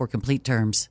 complete 0.07 0.43
terms. 0.43 0.90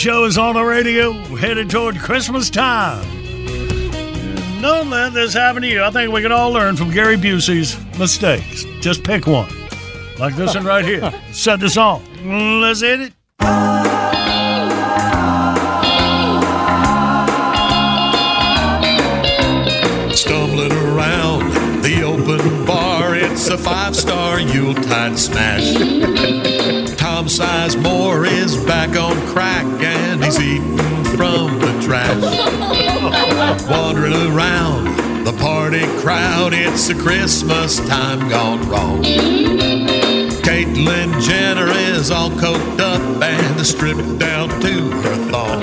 Show 0.00 0.24
is 0.24 0.38
on 0.38 0.54
the 0.54 0.64
radio, 0.64 1.12
headed 1.12 1.68
toward 1.68 1.98
Christmas 1.98 2.48
time. 2.48 3.04
Don't 4.62 4.88
let 4.88 5.12
this 5.12 5.34
happen 5.34 5.60
to 5.60 5.68
you. 5.68 5.82
I 5.82 5.90
think 5.90 6.10
we 6.10 6.22
can 6.22 6.32
all 6.32 6.50
learn 6.50 6.74
from 6.74 6.90
Gary 6.90 7.18
Busey's 7.18 7.76
mistakes. 7.98 8.64
Just 8.80 9.04
pick 9.04 9.26
one. 9.26 9.52
Like 10.18 10.36
this 10.36 10.54
one 10.54 10.64
right 10.64 10.86
here. 10.86 11.12
Set 11.32 11.60
the 11.60 11.68
song. 11.68 12.02
Let's 12.62 12.80
hit 12.80 13.00
it. 13.02 13.12
Stumbling 20.16 20.72
around 20.72 21.82
the 21.82 22.02
open 22.06 22.64
bar, 22.64 23.16
it's 23.16 23.48
a 23.48 23.58
five 23.58 23.94
star 23.94 24.40
Yuletide 24.40 25.18
smash. 25.18 26.86
Tom 27.20 27.28
Sizemore 27.28 28.24
is 28.26 28.56
back 28.64 28.96
on 28.96 29.14
crack 29.26 29.66
and 29.82 30.24
he's 30.24 30.40
eating 30.40 30.78
from 31.14 31.58
the 31.58 31.78
trash. 31.84 32.18
Wandering 33.70 34.14
around 34.14 35.26
the 35.26 35.34
party 35.34 35.84
crowd, 36.00 36.54
it's 36.54 36.88
a 36.88 36.94
Christmas 36.94 37.76
time 37.86 38.26
gone 38.30 38.66
wrong. 38.70 39.02
Caitlyn 39.02 41.20
Jenner 41.20 41.70
is 41.70 42.10
all 42.10 42.30
coked 42.30 42.80
up 42.80 43.22
and 43.22 43.66
stripped 43.66 44.18
down 44.18 44.48
to 44.62 44.90
her 45.02 45.16
thong. 45.30 45.60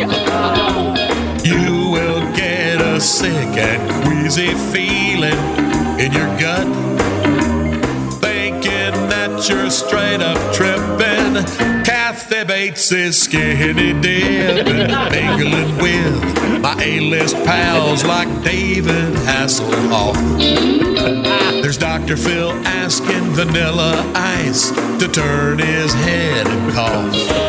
You 1.43 1.89
will 1.89 2.21
get 2.35 2.81
a 2.81 3.01
sick 3.01 3.31
and 3.31 4.05
queasy 4.05 4.53
feeling 4.71 5.39
in 5.99 6.13
your 6.13 6.27
gut. 6.37 6.67
You're 9.49 9.69
straight 9.69 10.21
up 10.21 10.53
tripping. 10.53 11.35
Kathy 11.85 12.43
Bates 12.43 12.91
is 12.91 13.21
skinny 13.21 13.93
dipping, 13.93 14.91
mingling 15.11 15.77
with 15.77 16.61
my 16.61 16.75
A-list 16.81 17.35
pals 17.45 18.03
like 18.03 18.27
David 18.43 19.13
Hasselhoff. 19.25 20.17
There's 21.61 21.77
Dr. 21.77 22.17
Phil 22.17 22.51
asking 22.65 23.23
Vanilla 23.35 24.11
Ice 24.15 24.71
to 24.71 25.07
turn 25.07 25.59
his 25.59 25.93
head 25.93 26.45
and 26.47 26.73
cough. 26.73 27.46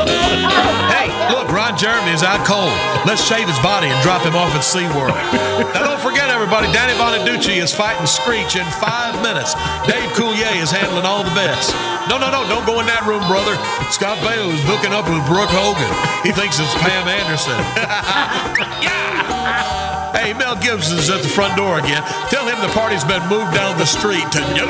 Hey, 1.48 1.54
look, 1.54 1.56
Ron 1.56 1.78
Jeremy 1.78 2.12
is 2.12 2.22
out 2.22 2.44
cold. 2.44 2.72
Let's 3.06 3.24
shave 3.24 3.48
his 3.48 3.58
body 3.60 3.88
and 3.88 4.02
drop 4.02 4.22
him 4.22 4.36
off 4.36 4.52
at 4.54 4.60
SeaWorld. 4.60 5.08
now, 5.74 5.88
don't 5.88 6.00
forget, 6.00 6.28
everybody, 6.28 6.70
Danny 6.72 6.92
Bonaduce 6.94 7.62
is 7.62 7.72
fighting 7.74 8.06
Screech 8.06 8.56
in 8.56 8.66
five 8.76 9.14
minutes. 9.22 9.54
Dave 9.86 10.10
Coulier 10.12 10.60
is 10.60 10.70
handling 10.70 11.04
all 11.04 11.24
the 11.24 11.34
bets. 11.34 11.72
No, 12.08 12.18
no, 12.18 12.30
no, 12.30 12.46
don't 12.48 12.66
go 12.66 12.80
in 12.80 12.86
that 12.86 13.04
room, 13.06 13.24
brother. 13.28 13.56
Scott 13.90 14.18
Baio 14.18 14.52
is 14.52 14.60
hooking 14.64 14.92
up 14.92 15.08
with 15.08 15.24
Brooke 15.26 15.50
Hogan. 15.50 15.88
He 16.24 16.32
thinks 16.32 16.58
it's 16.60 16.74
Pam 16.74 17.08
Anderson. 17.08 17.56
yeah! 18.82 19.77
Hey, 20.12 20.32
Mel 20.32 20.56
Gibson's 20.56 21.10
at 21.10 21.22
the 21.22 21.28
front 21.28 21.56
door 21.56 21.78
again. 21.78 22.02
Tell 22.30 22.46
him 22.46 22.60
the 22.60 22.72
party's 22.72 23.04
been 23.04 23.22
moved 23.28 23.54
down 23.54 23.78
the 23.78 23.86
street 23.86 24.24
to 24.32 24.40
no 24.40 24.68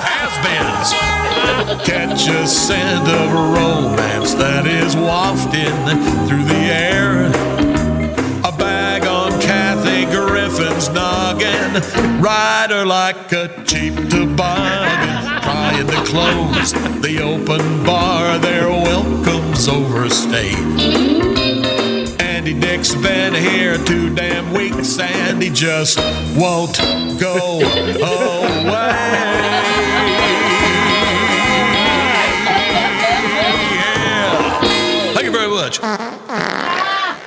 has-beens. 0.00 0.92
Catch 1.84 2.28
a 2.28 2.46
scent 2.46 3.08
of 3.08 3.32
romance 3.32 4.34
that 4.34 4.66
is 4.66 4.96
wafting 4.96 5.74
through 6.26 6.44
the 6.44 6.64
air. 6.70 7.26
A 8.44 8.52
bag 8.56 9.04
on 9.04 9.32
Kathy 9.40 10.04
Griffin's 10.06 10.88
noggin. 10.90 11.82
Ride 12.20 12.70
her 12.70 12.84
like 12.84 13.32
a 13.32 13.48
cheap 13.64 13.94
toboggan. 14.08 15.42
Trying 15.42 15.86
to 15.86 16.04
close 16.04 16.72
the 17.00 17.20
open 17.22 17.84
bar. 17.84 18.38
Their 18.38 18.68
welcome's 18.68 19.68
overstayed. 19.68 21.37
Andy 22.48 22.66
Dick's 22.66 22.94
been 22.94 23.34
here 23.34 23.76
two 23.76 24.08
damn 24.14 24.54
weeks 24.54 24.98
and 24.98 25.42
he 25.42 25.50
just 25.50 25.98
won't 26.34 26.78
go 27.20 27.60
away. 27.60 27.68
Thank 35.12 35.26
you 35.26 35.30
very 35.30 35.50
much. 35.50 35.78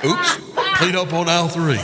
Oops. 0.04 0.38
Clean 0.78 0.96
up 0.96 1.12
on 1.12 1.28
aisle 1.28 1.46
three. 1.46 1.78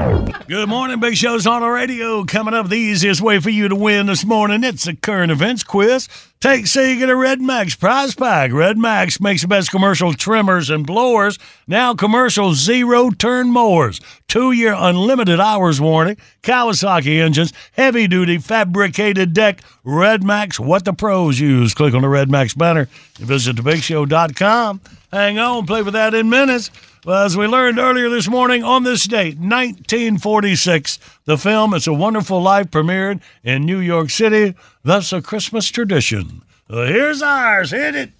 Good 0.00 0.68
morning, 0.68 0.98
Big 0.98 1.14
Show's 1.14 1.46
on 1.46 1.60
the 1.60 1.68
radio. 1.68 2.24
Coming 2.24 2.54
up, 2.54 2.68
the 2.68 2.74
easiest 2.74 3.20
way 3.20 3.38
for 3.38 3.50
you 3.50 3.68
to 3.68 3.76
win 3.76 4.06
this 4.06 4.24
morning. 4.24 4.64
It's 4.64 4.86
a 4.86 4.96
current 4.96 5.30
events 5.30 5.62
quiz. 5.62 6.08
Take 6.40 6.66
so 6.68 6.80
you 6.80 6.98
get 6.98 7.10
a 7.10 7.16
Red 7.16 7.42
Max 7.42 7.74
prize 7.76 8.14
pack. 8.14 8.50
Red 8.50 8.78
Max 8.78 9.20
makes 9.20 9.42
the 9.42 9.48
best 9.48 9.70
commercial 9.70 10.14
trimmers 10.14 10.70
and 10.70 10.86
blowers. 10.86 11.38
Now 11.66 11.94
commercial 11.94 12.54
zero 12.54 13.10
turn 13.10 13.50
mowers. 13.50 14.00
Two 14.26 14.52
year 14.52 14.74
unlimited 14.74 15.38
hours 15.38 15.82
warranty. 15.82 16.20
Kawasaki 16.42 17.20
engines. 17.20 17.52
Heavy 17.72 18.08
duty 18.08 18.38
fabricated 18.38 19.34
deck. 19.34 19.60
Red 19.84 20.24
Max, 20.24 20.58
what 20.58 20.86
the 20.86 20.94
pros 20.94 21.38
use. 21.38 21.74
Click 21.74 21.92
on 21.92 22.02
the 22.02 22.08
Red 22.08 22.30
Max 22.30 22.54
banner 22.54 22.88
and 23.18 23.26
visit 23.26 23.56
thebigshow.com. 23.56 24.80
Hang 25.12 25.38
on, 25.38 25.66
play 25.66 25.82
with 25.82 25.94
that 25.94 26.14
in 26.14 26.30
minutes. 26.30 26.70
Well, 27.06 27.24
as 27.24 27.34
we 27.34 27.46
learned 27.46 27.78
earlier 27.78 28.10
this 28.10 28.28
morning, 28.28 28.62
on 28.62 28.82
this 28.82 29.06
date, 29.06 29.38
1946, 29.38 30.98
the 31.24 31.38
film 31.38 31.72
It's 31.72 31.86
a 31.86 31.94
Wonderful 31.94 32.42
Life 32.42 32.70
premiered 32.70 33.22
in 33.42 33.64
New 33.64 33.78
York 33.78 34.10
City, 34.10 34.54
thus 34.84 35.10
a 35.10 35.22
Christmas 35.22 35.68
tradition. 35.68 36.42
Well, 36.68 36.86
here's 36.86 37.22
ours. 37.22 37.70
Hit 37.70 37.94
it. 37.94 38.10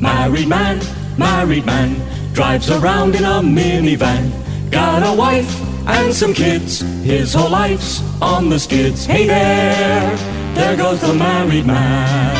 Married 0.00 0.48
man, 0.48 0.80
married 1.18 1.66
man, 1.66 2.32
drives 2.32 2.70
around 2.70 3.16
in 3.16 3.24
a 3.24 3.42
minivan. 3.42 4.32
Got 4.70 5.02
a 5.02 5.14
wife 5.14 5.60
and 5.86 6.14
some 6.14 6.32
kids, 6.32 6.80
his 7.04 7.34
whole 7.34 7.50
life's 7.50 8.00
on 8.22 8.48
the 8.48 8.58
skids. 8.58 9.04
Hey 9.04 9.26
there, 9.26 10.16
there 10.54 10.76
goes 10.76 11.00
the 11.00 11.14
married 11.14 11.66
man. 11.66 12.36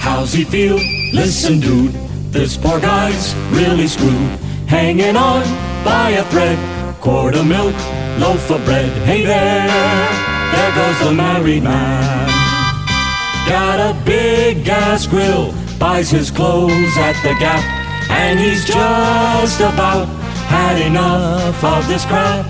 How's 0.00 0.32
he 0.32 0.44
feel? 0.44 0.78
Listen, 1.12 1.60
dude, 1.60 1.92
this 2.32 2.56
poor 2.56 2.80
guy's 2.80 3.34
really 3.50 3.86
screwed. 3.86 4.38
Hanging 4.66 5.16
on 5.16 5.42
by 5.84 6.10
a 6.10 6.24
thread, 6.24 6.58
quart 7.00 7.34
of 7.34 7.46
milk, 7.46 7.74
loaf 8.18 8.50
of 8.50 8.64
bread. 8.64 8.90
Hey 9.04 9.24
there, 9.24 9.68
there 10.52 10.74
goes 10.74 10.98
the 11.06 11.12
married 11.12 11.62
man. 11.62 12.28
Got 13.48 13.78
a 13.78 14.04
big 14.04 14.64
gas 14.64 15.06
grill, 15.06 15.54
buys 15.78 16.10
his 16.10 16.30
clothes 16.30 16.96
at 16.96 17.14
the 17.22 17.34
Gap, 17.38 17.62
and 18.10 18.40
he's 18.40 18.64
just 18.64 19.60
about 19.60 20.08
had 20.48 20.80
enough 20.80 21.62
of 21.62 21.86
this 21.88 22.04
crap. 22.06 22.46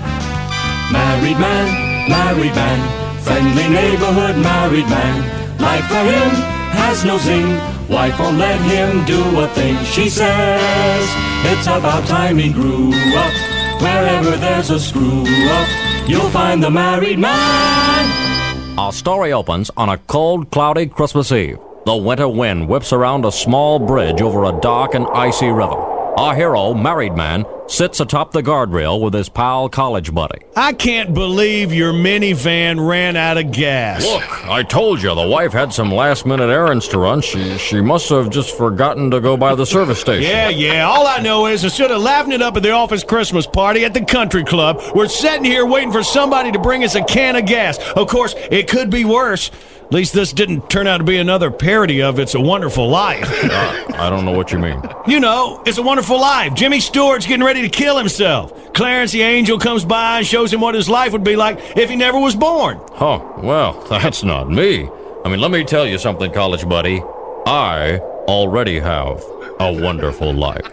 Married 0.91 1.39
man, 1.39 2.09
married 2.09 2.55
man, 2.55 3.04
friendly 3.25 3.67
neighborhood 3.67 4.37
married 4.37 4.87
man. 4.87 5.15
Life 5.59 5.85
for 5.87 6.05
him 6.13 6.29
has 6.77 7.03
no 7.03 7.17
zing. 7.17 7.49
Wife 7.89 8.19
won't 8.19 8.37
let 8.37 8.59
him 8.61 9.03
do 9.05 9.21
a 9.39 9.47
thing. 9.49 9.77
She 9.85 10.09
says 10.09 11.05
it's 11.43 11.67
about 11.67 12.07
time 12.07 12.37
he 12.37 12.53
grew 12.53 12.93
up. 13.17 13.33
Wherever 13.81 14.37
there's 14.37 14.69
a 14.69 14.79
screw 14.79 15.23
up, 15.49 15.67
you'll 16.07 16.29
find 16.29 16.63
the 16.63 16.69
married 16.69 17.19
man. 17.19 18.79
Our 18.79 18.93
story 18.93 19.33
opens 19.33 19.71
on 19.75 19.89
a 19.89 19.97
cold, 19.97 20.51
cloudy 20.51 20.85
Christmas 20.85 21.31
Eve. 21.31 21.59
The 21.85 21.95
winter 21.95 22.27
wind 22.27 22.67
whips 22.67 22.93
around 22.93 23.25
a 23.25 23.31
small 23.31 23.79
bridge 23.79 24.21
over 24.21 24.45
a 24.45 24.59
dark 24.59 24.95
and 24.95 25.07
icy 25.13 25.49
river. 25.49 25.94
Our 26.17 26.33
hero, 26.33 26.73
married 26.73 27.13
man, 27.13 27.45
sits 27.67 27.99
atop 27.99 28.31
the 28.31 28.41
guardrail 28.41 29.01
with 29.01 29.13
his 29.13 29.27
pal 29.27 29.67
college 29.67 30.13
buddy. 30.13 30.39
I 30.55 30.71
can't 30.71 31.13
believe 31.13 31.73
your 31.73 31.91
minivan 31.91 32.87
ran 32.87 33.17
out 33.17 33.37
of 33.37 33.51
gas. 33.51 34.05
Look, 34.05 34.47
I 34.47 34.63
told 34.63 35.01
you 35.01 35.13
the 35.13 35.27
wife 35.27 35.51
had 35.51 35.73
some 35.73 35.91
last 35.91 36.25
minute 36.25 36.49
errands 36.49 36.87
to 36.89 36.99
run. 36.99 37.19
She 37.19 37.57
she 37.57 37.81
must 37.81 38.07
have 38.09 38.29
just 38.29 38.57
forgotten 38.57 39.11
to 39.11 39.19
go 39.19 39.35
by 39.35 39.55
the 39.55 39.65
service 39.65 39.99
station. 39.99 40.23
Yeah, 40.29 40.47
yeah. 40.47 40.87
All 40.87 41.05
I 41.05 41.19
know 41.19 41.47
is 41.47 41.65
instead 41.65 41.91
of 41.91 42.01
laughing 42.01 42.31
it 42.31 42.41
up 42.41 42.55
at 42.55 42.63
the 42.63 42.71
office 42.71 43.03
Christmas 43.03 43.45
party 43.45 43.83
at 43.83 43.93
the 43.93 44.05
country 44.05 44.45
club, 44.45 44.81
we're 44.95 45.09
sitting 45.09 45.43
here 45.43 45.65
waiting 45.65 45.91
for 45.91 46.03
somebody 46.03 46.53
to 46.53 46.59
bring 46.59 46.85
us 46.85 46.95
a 46.95 47.03
can 47.03 47.35
of 47.35 47.45
gas. 47.45 47.77
Of 47.91 48.07
course, 48.07 48.35
it 48.37 48.69
could 48.69 48.89
be 48.89 49.03
worse. 49.03 49.51
At 49.85 49.93
least 49.93 50.13
this 50.13 50.33
didn't 50.33 50.69
turn 50.69 50.87
out 50.87 50.97
to 50.97 51.03
be 51.03 51.17
another 51.17 51.51
parody 51.51 52.01
of 52.01 52.17
It's 52.19 52.33
a 52.35 52.39
Wonderful 52.39 52.89
Life. 52.89 53.31
Uh, 53.55 53.85
I 53.97 54.09
don't 54.09 54.25
know 54.25 54.31
what 54.31 54.51
you 54.51 54.59
mean. 54.59 54.81
you 55.07 55.19
know, 55.19 55.61
It's 55.65 55.77
a 55.77 55.81
Wonderful 55.83 56.19
Life. 56.19 56.53
Jimmy 56.55 56.79
Stewart's 56.81 57.25
getting 57.25 57.45
ready 57.45 57.61
to 57.61 57.69
kill 57.69 57.97
himself. 57.97 58.73
Clarence 58.73 59.11
the 59.13 59.21
Angel 59.21 59.57
comes 59.57 59.85
by 59.85 60.17
and 60.17 60.27
shows 60.27 60.51
him 60.51 60.59
what 60.59 60.75
his 60.75 60.89
life 60.89 61.13
would 61.13 61.23
be 61.23 61.35
like 61.37 61.59
if 61.77 61.89
he 61.89 61.95
never 61.95 62.19
was 62.19 62.35
born. 62.35 62.81
Huh, 62.93 63.21
well, 63.37 63.79
that's 63.89 64.23
not 64.23 64.49
me. 64.49 64.89
I 65.23 65.29
mean, 65.29 65.39
let 65.39 65.51
me 65.51 65.63
tell 65.63 65.87
you 65.87 65.97
something, 65.97 66.31
college 66.33 66.67
buddy. 66.67 67.01
I 67.45 67.99
already 68.27 68.79
have 68.79 69.23
a 69.59 69.71
wonderful 69.81 70.33
life. 70.33 70.65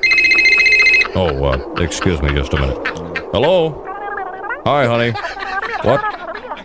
Oh, 1.14 1.44
uh, 1.44 1.74
excuse 1.78 2.20
me 2.22 2.32
just 2.34 2.54
a 2.54 2.60
minute. 2.60 2.88
Hello? 3.32 3.84
Hi, 4.64 4.86
honey. 4.86 5.12
What? 5.82 6.00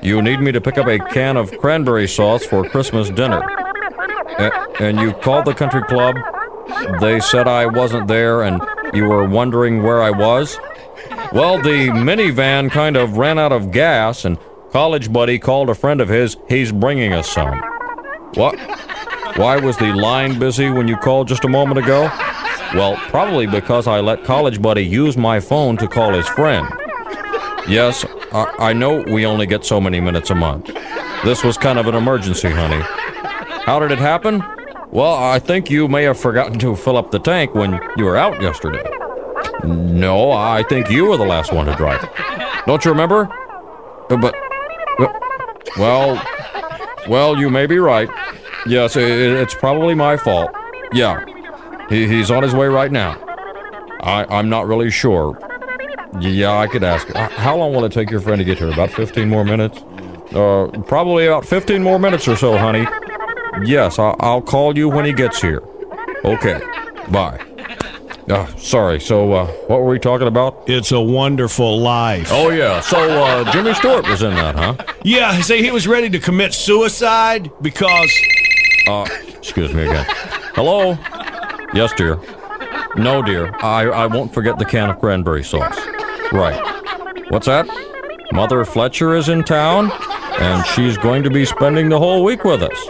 You 0.01 0.21
need 0.21 0.39
me 0.39 0.51
to 0.51 0.61
pick 0.61 0.77
up 0.77 0.87
a 0.87 0.99
can 0.99 1.37
of 1.37 1.51
cranberry 1.59 2.07
sauce 2.07 2.45
for 2.45 2.67
Christmas 2.69 3.09
dinner. 3.09 3.41
A- 4.39 4.81
and 4.81 4.99
you 4.99 5.13
called 5.13 5.45
the 5.45 5.53
country 5.53 5.81
club? 5.83 6.15
They 6.99 7.19
said 7.19 7.47
I 7.47 7.65
wasn't 7.65 8.07
there 8.07 8.43
and 8.43 8.61
you 8.93 9.05
were 9.05 9.27
wondering 9.27 9.83
where 9.83 10.01
I 10.01 10.11
was? 10.11 10.57
Well, 11.33 11.57
the 11.61 11.89
minivan 11.89 12.71
kind 12.71 12.95
of 12.95 13.17
ran 13.17 13.37
out 13.37 13.51
of 13.51 13.71
gas, 13.71 14.23
and 14.23 14.37
college 14.71 15.11
buddy 15.11 15.39
called 15.39 15.69
a 15.69 15.75
friend 15.75 15.99
of 15.99 16.07
his. 16.07 16.37
He's 16.47 16.71
bringing 16.71 17.11
us 17.13 17.29
some. 17.29 17.57
What? 18.35 18.57
Why 19.37 19.57
was 19.57 19.77
the 19.77 19.93
line 19.93 20.39
busy 20.39 20.69
when 20.69 20.87
you 20.87 20.95
called 20.97 21.27
just 21.27 21.43
a 21.43 21.49
moment 21.49 21.79
ago? 21.79 22.03
Well, 22.73 22.95
probably 23.09 23.45
because 23.45 23.87
I 23.87 23.99
let 23.99 24.23
college 24.23 24.61
buddy 24.61 24.85
use 24.85 25.17
my 25.17 25.39
phone 25.39 25.75
to 25.77 25.87
call 25.87 26.13
his 26.13 26.27
friend. 26.29 26.65
Yes, 27.67 28.05
I, 28.31 28.73
know 28.73 29.01
we 29.03 29.25
only 29.25 29.45
get 29.45 29.65
so 29.65 29.79
many 29.79 29.99
minutes 29.99 30.29
a 30.29 30.35
month. 30.35 30.67
This 31.23 31.43
was 31.43 31.57
kind 31.57 31.79
of 31.79 31.87
an 31.87 31.95
emergency, 31.95 32.49
honey. 32.49 32.81
How 33.63 33.79
did 33.79 33.91
it 33.91 33.99
happen? 33.99 34.43
Well, 34.91 35.13
I 35.15 35.39
think 35.39 35.69
you 35.69 35.87
may 35.87 36.03
have 36.03 36.19
forgotten 36.19 36.59
to 36.59 36.75
fill 36.75 36.97
up 36.97 37.11
the 37.11 37.19
tank 37.19 37.53
when 37.53 37.79
you 37.97 38.05
were 38.05 38.17
out 38.17 38.41
yesterday. 38.41 38.83
No, 39.63 40.31
I 40.31 40.63
think 40.63 40.89
you 40.89 41.05
were 41.05 41.17
the 41.17 41.25
last 41.25 41.51
one 41.51 41.65
to 41.65 41.75
drive. 41.75 42.07
Don't 42.65 42.83
you 42.85 42.91
remember? 42.91 43.27
Uh, 44.09 44.17
But, 44.17 44.35
but- 44.97 45.13
well, 45.77 46.21
well, 47.07 47.37
you 47.37 47.49
may 47.49 47.65
be 47.65 47.77
right. 47.79 48.09
Yes, 48.65 48.95
it's 48.95 49.53
probably 49.53 49.93
my 49.95 50.17
fault. 50.17 50.51
Yeah, 50.93 51.23
he, 51.89 52.07
he's 52.07 52.31
on 52.31 52.43
his 52.43 52.53
way 52.53 52.67
right 52.67 52.91
now. 52.91 53.17
I, 54.01 54.25
I'm 54.29 54.49
not 54.49 54.67
really 54.67 54.89
sure. 54.89 55.37
Yeah, 56.19 56.57
I 56.57 56.67
could 56.67 56.83
ask. 56.83 57.07
How 57.13 57.57
long 57.57 57.73
will 57.73 57.85
it 57.85 57.91
take 57.91 58.09
your 58.09 58.21
friend 58.21 58.39
to 58.39 58.45
get 58.45 58.57
here? 58.57 58.71
About 58.71 58.91
15 58.91 59.27
more 59.29 59.43
minutes? 59.43 59.79
Uh, 60.33 60.67
probably 60.87 61.25
about 61.27 61.45
15 61.45 61.81
more 61.83 61.99
minutes 61.99 62.27
or 62.27 62.35
so, 62.35 62.57
honey. 62.57 62.87
Yes, 63.65 63.99
I'll, 63.99 64.15
I'll 64.19 64.41
call 64.41 64.77
you 64.77 64.89
when 64.89 65.05
he 65.05 65.13
gets 65.13 65.41
here. 65.41 65.61
Okay, 66.23 66.59
bye. 67.11 67.39
Uh, 68.29 68.45
sorry, 68.57 68.99
so 68.99 69.31
uh, 69.31 69.47
what 69.67 69.79
were 69.79 69.87
we 69.87 69.99
talking 69.99 70.27
about? 70.27 70.63
It's 70.67 70.91
a 70.91 70.99
Wonderful 70.99 71.79
Life. 71.79 72.27
Oh, 72.31 72.49
yeah, 72.49 72.81
so 72.81 72.97
uh, 72.97 73.49
Jimmy 73.51 73.73
Stewart 73.73 74.07
was 74.07 74.21
in 74.21 74.31
that, 74.35 74.55
huh? 74.55 74.75
Yeah, 75.03 75.39
say 75.41 75.61
he 75.63 75.71
was 75.71 75.87
ready 75.87 76.09
to 76.09 76.19
commit 76.19 76.53
suicide 76.53 77.49
because. 77.61 78.11
Uh, 78.87 79.07
excuse 79.37 79.73
me 79.73 79.83
again. 79.83 80.05
Hello? 80.55 80.97
Yes, 81.73 81.93
dear. 81.93 82.19
No, 82.97 83.21
dear. 83.21 83.55
I, 83.63 83.83
I 83.83 84.07
won't 84.07 84.33
forget 84.33 84.59
the 84.59 84.65
can 84.65 84.89
of 84.89 84.99
cranberry 84.99 85.43
sauce. 85.43 85.77
Right. 86.31 86.59
What's 87.29 87.47
that? 87.47 87.67
Mother 88.31 88.65
Fletcher 88.65 89.15
is 89.15 89.29
in 89.29 89.43
town, 89.43 89.91
and 90.39 90.65
she's 90.67 90.97
going 90.97 91.23
to 91.23 91.29
be 91.29 91.45
spending 91.45 91.89
the 91.89 91.97
whole 91.97 92.23
week 92.23 92.43
with 92.43 92.61
us. 92.61 92.89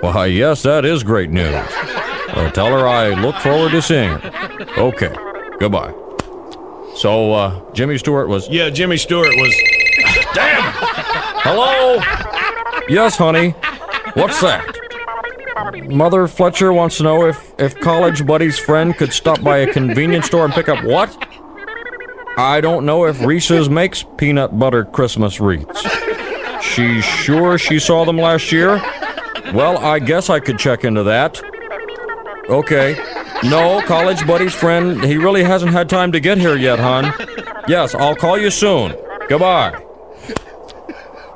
Why, 0.00 0.26
yes, 0.26 0.62
that 0.62 0.84
is 0.84 1.02
great 1.02 1.30
news. 1.30 1.54
Uh, 1.54 2.50
tell 2.52 2.68
her 2.68 2.86
I 2.86 3.08
look 3.20 3.36
forward 3.36 3.70
to 3.72 3.82
seeing 3.82 4.10
her. 4.10 4.66
Okay. 4.78 5.14
Goodbye. 5.58 5.92
So, 6.94 7.32
uh, 7.32 7.72
Jimmy 7.72 7.98
Stewart 7.98 8.28
was. 8.28 8.48
Yeah, 8.48 8.70
Jimmy 8.70 8.96
Stewart 8.96 9.34
was. 9.36 9.54
Damn! 10.34 10.72
Hello? 11.42 12.00
Yes, 12.88 13.16
honey. 13.16 13.50
What's 14.14 14.40
that? 14.40 14.74
Mother 15.88 16.28
Fletcher 16.28 16.72
wants 16.72 16.98
to 16.98 17.02
know 17.02 17.26
if, 17.26 17.54
if 17.58 17.78
college 17.80 18.24
buddy's 18.26 18.58
friend 18.58 18.96
could 18.96 19.12
stop 19.12 19.42
by 19.42 19.58
a 19.58 19.72
convenience 19.72 20.26
store 20.26 20.44
and 20.44 20.54
pick 20.54 20.68
up 20.68 20.84
what? 20.84 21.27
I 22.38 22.60
don't 22.60 22.86
know 22.86 23.04
if 23.04 23.20
Reese's 23.20 23.68
makes 23.68 24.04
peanut 24.16 24.56
butter 24.58 24.84
Christmas 24.84 25.40
wreaths. 25.40 25.82
She's 26.62 27.04
sure 27.04 27.58
she 27.58 27.80
saw 27.80 28.04
them 28.04 28.16
last 28.16 28.52
year? 28.52 28.80
Well, 29.52 29.78
I 29.78 29.98
guess 29.98 30.30
I 30.30 30.38
could 30.38 30.56
check 30.56 30.84
into 30.84 31.02
that. 31.02 31.42
Okay. 32.48 32.96
No, 33.42 33.82
college 33.82 34.24
buddy's 34.24 34.54
friend, 34.54 35.02
he 35.02 35.16
really 35.16 35.42
hasn't 35.42 35.72
had 35.72 35.88
time 35.88 36.12
to 36.12 36.20
get 36.20 36.38
here 36.38 36.56
yet, 36.56 36.78
hon. 36.78 37.12
Yes, 37.66 37.94
I'll 37.96 38.14
call 38.14 38.38
you 38.38 38.50
soon. 38.50 38.94
Goodbye. 39.28 39.82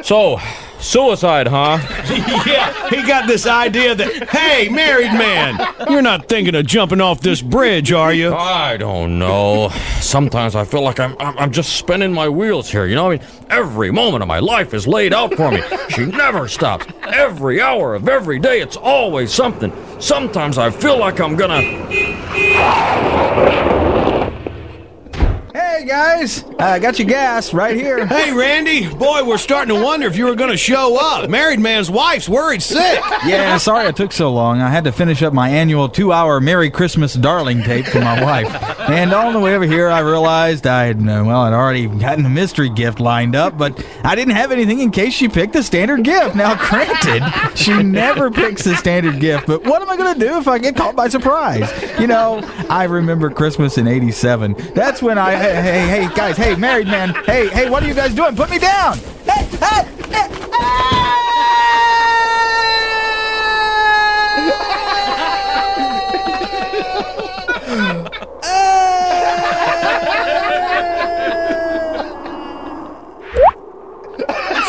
So, 0.02 0.38
Suicide, 0.82 1.46
huh? 1.46 1.78
yeah, 2.44 2.88
he 2.90 3.06
got 3.06 3.28
this 3.28 3.46
idea 3.46 3.94
that, 3.94 4.28
hey, 4.30 4.68
married 4.68 5.12
man, 5.12 5.58
you're 5.88 6.02
not 6.02 6.28
thinking 6.28 6.56
of 6.56 6.66
jumping 6.66 7.00
off 7.00 7.20
this 7.20 7.40
bridge, 7.40 7.92
are 7.92 8.12
you? 8.12 8.34
I 8.34 8.76
don't 8.76 9.18
know. 9.18 9.68
Sometimes 10.00 10.56
I 10.56 10.64
feel 10.64 10.82
like 10.82 10.98
I'm, 10.98 11.16
I'm 11.20 11.38
I'm 11.38 11.52
just 11.52 11.76
spinning 11.76 12.12
my 12.12 12.28
wheels 12.28 12.68
here. 12.68 12.86
You 12.86 12.96
know, 12.96 13.10
I 13.10 13.16
mean, 13.16 13.26
every 13.48 13.92
moment 13.92 14.22
of 14.22 14.28
my 14.28 14.40
life 14.40 14.74
is 14.74 14.88
laid 14.88 15.14
out 15.14 15.32
for 15.34 15.52
me. 15.52 15.62
She 15.90 16.04
never 16.04 16.48
stops. 16.48 16.86
Every 17.02 17.60
hour 17.60 17.94
of 17.94 18.08
every 18.08 18.40
day, 18.40 18.60
it's 18.60 18.76
always 18.76 19.32
something. 19.32 19.72
Sometimes 20.00 20.58
I 20.58 20.70
feel 20.70 20.98
like 20.98 21.20
I'm 21.20 21.36
gonna. 21.36 21.62
Hey 25.82 25.88
guys, 25.88 26.44
I 26.60 26.78
got 26.78 27.00
your 27.00 27.08
gas 27.08 27.52
right 27.52 27.76
here. 27.76 28.06
Hey, 28.12 28.32
Randy, 28.32 28.88
boy, 28.88 29.24
we're 29.24 29.36
starting 29.38 29.74
to 29.74 29.82
wonder 29.82 30.06
if 30.06 30.16
you 30.16 30.26
were 30.26 30.36
going 30.36 30.50
to 30.50 30.56
show 30.56 30.96
up. 30.96 31.28
Married 31.28 31.58
man's 31.58 31.90
wife's 31.90 32.28
worried 32.28 32.62
sick. 32.62 33.02
Yeah, 33.24 33.56
sorry 33.56 33.88
it 33.88 33.96
took 33.96 34.12
so 34.12 34.32
long. 34.32 34.60
I 34.60 34.68
had 34.68 34.84
to 34.84 34.92
finish 34.92 35.22
up 35.22 35.32
my 35.32 35.48
annual 35.48 35.88
two-hour 35.88 36.40
Merry 36.40 36.70
Christmas 36.70 37.14
Darling 37.14 37.62
tape 37.62 37.86
for 37.86 38.00
my 38.00 38.22
wife. 38.22 38.54
And 38.88 39.12
on 39.12 39.32
the 39.32 39.40
way 39.40 39.56
over 39.56 39.64
here, 39.64 39.88
I 39.88 40.00
realized 40.00 40.66
I'd 40.66 41.00
uh, 41.00 41.24
well, 41.26 41.40
I'd 41.40 41.52
already 41.52 41.88
gotten 41.88 42.26
a 42.26 42.30
mystery 42.30 42.68
gift 42.68 43.00
lined 43.00 43.34
up, 43.34 43.56
but 43.58 43.84
I 44.04 44.14
didn't 44.14 44.34
have 44.34 44.52
anything 44.52 44.80
in 44.80 44.90
case 44.90 45.14
she 45.14 45.28
picked 45.28 45.54
the 45.54 45.62
standard 45.62 46.04
gift. 46.04 46.36
Now, 46.36 46.54
granted, 46.54 47.56
she 47.56 47.82
never 47.82 48.30
picks 48.30 48.62
the 48.62 48.76
standard 48.76 49.18
gift, 49.20 49.46
but 49.46 49.64
what 49.64 49.82
am 49.82 49.88
I 49.88 49.96
going 49.96 50.14
to 50.14 50.20
do 50.20 50.38
if 50.38 50.46
I 50.46 50.58
get 50.58 50.76
caught 50.76 50.94
by 50.94 51.08
surprise? 51.08 51.70
You 51.98 52.06
know, 52.06 52.40
I 52.68 52.84
remember 52.84 53.30
Christmas 53.30 53.78
in 53.78 53.88
'87. 53.88 54.54
That's 54.74 55.00
when 55.02 55.18
I 55.18 55.32
hey, 55.32 55.71
hey 55.72 55.88
hey 55.88 56.14
guys, 56.14 56.36
hey 56.36 56.54
married 56.54 56.86
man, 56.86 57.14
hey 57.24 57.48
hey, 57.48 57.70
what 57.70 57.82
are 57.82 57.86
you 57.86 57.94
guys 57.94 58.14
doing? 58.14 58.36
Put 58.36 58.50
me 58.50 58.58
down. 58.58 58.98
Hey 59.24 59.44
hey. 59.56 59.88
hey, 60.10 60.28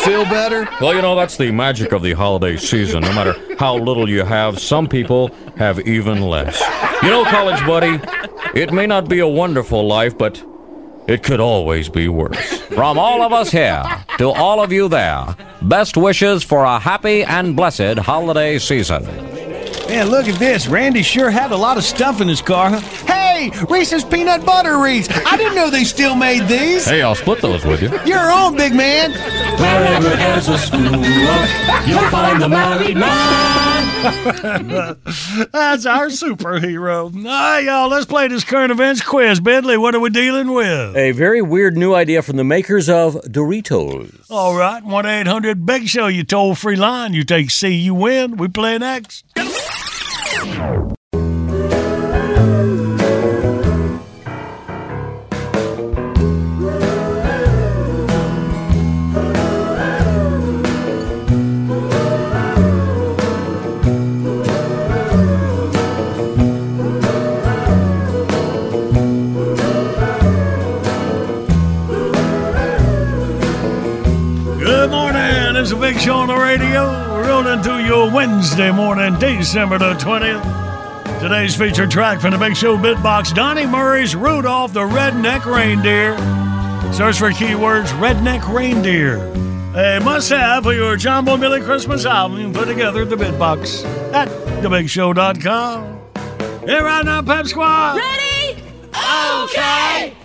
Feel 0.04 0.24
better? 0.24 0.68
Well, 0.82 0.94
you 0.94 1.02
know, 1.02 1.14
that's 1.16 1.36
the 1.38 1.50
magic 1.50 1.92
of 1.92 2.02
the 2.02 2.12
holiday 2.12 2.56
season. 2.56 3.02
No 3.02 3.12
matter 3.14 3.34
how 3.58 3.76
little 3.76 4.08
you 4.08 4.22
have, 4.22 4.58
some 4.58 4.86
people 4.86 5.30
have 5.56 5.80
even 5.86 6.22
less. 6.22 6.60
You 7.02 7.08
know, 7.10 7.24
college 7.24 7.60
buddy, 7.66 7.98
it 8.54 8.72
may 8.72 8.86
not 8.86 9.08
be 9.08 9.20
a 9.20 9.28
wonderful 9.28 9.86
life, 9.86 10.16
but 10.16 10.42
it 11.06 11.22
could 11.22 11.40
always 11.40 11.88
be 11.88 12.08
worse. 12.08 12.60
From 12.74 12.98
all 12.98 13.22
of 13.22 13.32
us 13.32 13.50
here 13.50 13.84
to 14.18 14.30
all 14.30 14.62
of 14.62 14.72
you 14.72 14.88
there, 14.88 15.36
best 15.62 15.96
wishes 15.96 16.42
for 16.42 16.64
a 16.64 16.78
happy 16.78 17.22
and 17.22 17.54
blessed 17.54 17.98
holiday 17.98 18.58
season. 18.58 19.04
Man, 19.88 20.08
look 20.08 20.26
at 20.28 20.38
this. 20.38 20.66
Randy 20.66 21.02
sure 21.02 21.30
had 21.30 21.52
a 21.52 21.56
lot 21.56 21.76
of 21.76 21.84
stuff 21.84 22.20
in 22.20 22.28
his 22.28 22.40
car. 22.40 22.70
Huh? 22.70 23.03
Hey, 23.44 23.64
Reese's 23.68 24.04
peanut 24.04 24.46
butter 24.46 24.78
Reese. 24.78 25.06
I 25.26 25.36
didn't 25.36 25.54
know 25.54 25.68
they 25.68 25.84
still 25.84 26.14
made 26.14 26.48
these. 26.48 26.86
Hey, 26.86 27.02
I'll 27.02 27.14
split 27.14 27.42
those 27.42 27.62
with 27.64 27.82
you. 27.82 27.90
You're 28.06 28.32
on, 28.32 28.56
big 28.56 28.74
man. 28.74 29.10
Wherever 29.60 30.16
there's 30.16 30.48
a 30.48 30.56
school, 30.56 30.80
you'll 30.80 32.10
find 32.10 32.40
the 32.40 32.48
married 32.48 32.96
man. 32.96 33.84
That's 35.52 35.84
our 35.84 36.06
superhero. 36.06 37.14
All 37.14 37.22
right, 37.22 37.60
y'all, 37.60 37.88
let's 37.88 38.06
play 38.06 38.28
this 38.28 38.44
current 38.44 38.70
events 38.72 39.02
quiz. 39.02 39.40
Bentley, 39.40 39.76
what 39.76 39.94
are 39.94 40.00
we 40.00 40.08
dealing 40.08 40.52
with? 40.52 40.96
A 40.96 41.12
very 41.12 41.42
weird 41.42 41.76
new 41.76 41.92
idea 41.94 42.22
from 42.22 42.38
the 42.38 42.44
makers 42.44 42.88
of 42.88 43.14
Doritos. 43.24 44.24
All 44.30 44.56
right, 44.56 44.82
1 44.82 45.06
800 45.06 45.66
Big 45.66 45.86
Show, 45.88 46.06
you 46.06 46.24
toll 46.24 46.54
free 46.54 46.76
line. 46.76 47.12
You 47.12 47.24
take 47.24 47.50
C, 47.50 47.68
you 47.74 47.94
win. 47.94 48.38
We 48.38 48.48
play 48.48 48.78
next. 48.78 49.24
A 75.74 75.80
big 75.80 75.98
show 75.98 76.16
on 76.16 76.28
the 76.28 76.36
radio. 76.36 77.20
Rolling 77.20 77.62
to 77.62 77.84
your 77.84 78.10
Wednesday 78.10 78.70
morning, 78.70 79.18
December 79.18 79.78
the 79.78 79.94
20th. 79.94 81.20
Today's 81.20 81.56
featured 81.56 81.90
track 81.90 82.20
from 82.20 82.30
the 82.32 82.38
Big 82.38 82.56
Show 82.56 82.76
Bitbox 82.76 83.34
Donnie 83.34 83.66
Murray's 83.66 84.14
Rudolph 84.14 84.72
the 84.72 84.80
Redneck 84.80 85.44
Reindeer. 85.44 86.16
Search 86.92 87.18
for 87.18 87.30
keywords 87.30 87.86
Redneck 87.98 88.46
Reindeer. 88.52 89.16
A 89.74 90.00
must 90.00 90.28
have 90.30 90.64
for 90.64 90.72
your 90.72 90.96
John 90.96 91.24
Boy 91.24 91.38
Billy 91.38 91.60
Christmas 91.60 92.04
album. 92.04 92.52
Put 92.52 92.66
together 92.66 93.02
at 93.02 93.10
the 93.10 93.16
Bitbox 93.16 93.84
at 94.12 94.28
thebigshow.com. 94.62 96.00
Here 96.66 96.84
right 96.84 97.04
now, 97.04 97.22
Pep 97.22 97.46
Squad. 97.46 97.96
Ready? 97.96 98.62
Okay. 98.94 100.10
Comb 100.10 100.23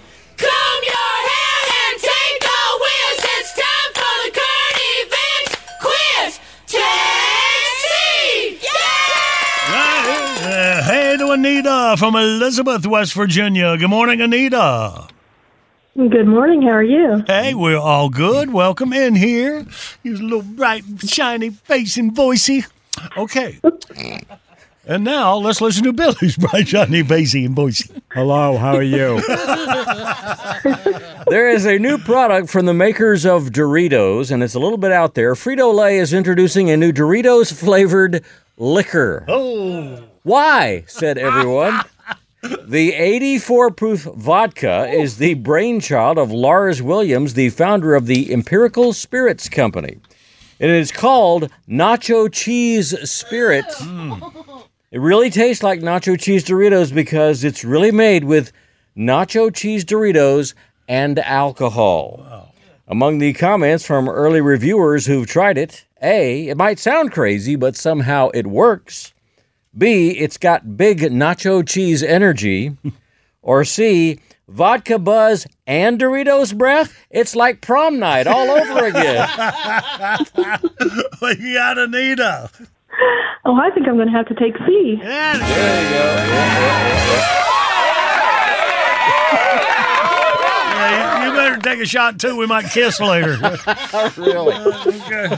Anita 11.90 12.06
from 12.06 12.16
Elizabeth, 12.16 12.86
West 12.86 13.14
Virginia. 13.14 13.76
Good 13.76 13.90
morning, 13.90 14.22
Anita. 14.22 15.08
Good 15.98 16.28
morning. 16.28 16.62
How 16.62 16.70
are 16.70 16.84
you? 16.84 17.24
Hey, 17.26 17.56
we're 17.56 17.80
all 17.80 18.10
good. 18.10 18.54
Welcome 18.54 18.94
in 18.94 19.16
here. 19.16 19.66
You 20.04 20.14
little 20.14 20.44
bright, 20.44 20.84
shiny 21.00 21.50
face 21.50 21.98
and 21.98 22.14
voicey. 22.14 22.64
Okay. 23.18 23.60
And 24.86 25.04
now 25.04 25.36
let's 25.38 25.62
listen 25.62 25.84
to 25.86 25.94
Billy's 25.94 26.38
bright, 26.52 26.68
shiny, 26.68 27.02
facey, 27.02 27.46
and 27.46 27.56
voicey. 27.56 27.90
Hello, 28.12 28.58
how 28.58 28.76
are 28.76 28.84
you? 28.84 29.20
There 31.30 31.50
is 31.50 31.66
a 31.66 31.78
new 31.78 32.00
product 32.00 32.50
from 32.50 32.66
the 32.66 32.74
makers 32.74 33.24
of 33.24 33.50
Doritos, 33.50 34.32
and 34.32 34.42
it's 34.42 34.56
a 34.56 34.60
little 34.60 34.80
bit 34.80 34.92
out 34.92 35.14
there. 35.14 35.36
Frito 35.36 35.72
Lay 35.72 36.00
is 36.00 36.12
introducing 36.12 36.72
a 36.72 36.78
new 36.78 36.92
Doritos 36.92 37.54
flavored 37.54 38.24
liquor. 38.58 39.26
Oh. 39.28 40.09
Why? 40.30 40.84
said 40.86 41.18
everyone. 41.18 41.82
The 42.68 42.94
84 42.94 43.72
proof 43.72 44.04
vodka 44.04 44.88
is 44.88 45.18
the 45.18 45.34
brainchild 45.34 46.18
of 46.18 46.32
Lars 46.32 46.82
Williams, 46.82 47.34
the 47.34 47.50
founder 47.50 47.96
of 47.96 48.06
the 48.06 48.32
Empirical 48.32 48.94
Spirits 48.94 49.50
Company. 49.50 49.98
And 50.60 50.72
it 50.72 50.78
is 50.78 50.92
called 50.92 51.50
Nacho 51.68 52.32
Cheese 52.32 52.96
Spirit. 53.10 53.66
Hmm. 53.80 54.14
It 54.92 55.00
really 55.00 55.30
tastes 55.32 55.64
like 55.64 55.82
nacho 55.82 56.20
cheese 56.20 56.44
Doritos 56.46 56.94
because 56.94 57.44
it's 57.44 57.66
really 57.66 57.92
made 57.92 58.24
with 58.24 58.52
nacho 58.96 59.54
cheese 59.54 59.84
Doritos 59.84 60.54
and 60.88 61.20
alcohol. 61.20 62.54
Among 62.88 63.18
the 63.18 63.34
comments 63.34 63.86
from 63.86 64.08
early 64.08 64.42
reviewers 64.42 65.08
who've 65.08 65.28
tried 65.28 65.58
it, 65.58 65.86
A, 66.02 66.48
it 66.48 66.58
might 66.58 66.80
sound 66.80 67.12
crazy, 67.12 67.56
but 67.56 67.76
somehow 67.76 68.30
it 68.34 68.48
works. 68.48 69.14
B, 69.78 70.10
it's 70.12 70.38
got 70.38 70.78
big 70.78 71.00
nacho 71.00 71.68
cheese 71.68 72.04
energy. 72.04 72.76
or 73.42 73.64
C, 73.64 74.20
vodka 74.48 75.00
buzz 75.00 75.48
and 75.68 76.00
Doritos 76.00 76.58
breath? 76.58 76.94
It's 77.10 77.36
like 77.36 77.62
prom 77.62 78.00
night 78.00 78.28
all 78.28 78.50
over 78.50 78.86
again. 78.86 79.28
you 81.40 81.54
got 81.54 81.78
Anita. 81.78 82.50
Oh, 83.46 83.56
I 83.56 83.70
think 83.72 83.88
I'm 83.88 83.96
going 83.96 84.08
to 84.08 84.14
have 84.14 84.28
to 84.28 84.36
take 84.36 84.58
C. 84.66 84.98
Yeah, 85.02 85.38
There 85.38 86.24
you, 89.64 89.66
you 91.26 91.32
better 91.34 91.58
take 91.62 91.80
a 91.80 91.86
shot 91.86 92.20
too. 92.20 92.36
We 92.38 92.48
might 92.48 92.66
kiss 92.66 93.00
later. 93.00 93.38
really? 94.18 94.56
okay. 94.56 95.36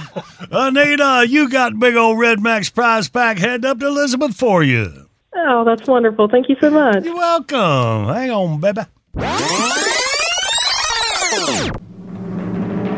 Anita, 0.52 1.26
you 1.28 1.50
got 1.50 1.80
big 1.80 1.96
old 1.96 2.20
Red 2.20 2.40
Max 2.40 2.70
prize 2.70 3.10
pack 3.10 3.38
headed 3.38 3.66
up 3.66 3.80
to 3.80 3.88
Elizabeth 3.88 4.36
for 4.36 4.64
you. 4.64 5.08
Oh, 5.34 5.64
that's 5.64 5.88
wonderful. 5.88 6.28
Thank 6.28 6.50
you 6.50 6.56
so 6.60 6.70
much. 6.70 7.04
You're 7.04 7.16
welcome. 7.16 8.14
Hang 8.14 8.32
on, 8.32 8.60
baby. 8.60 8.82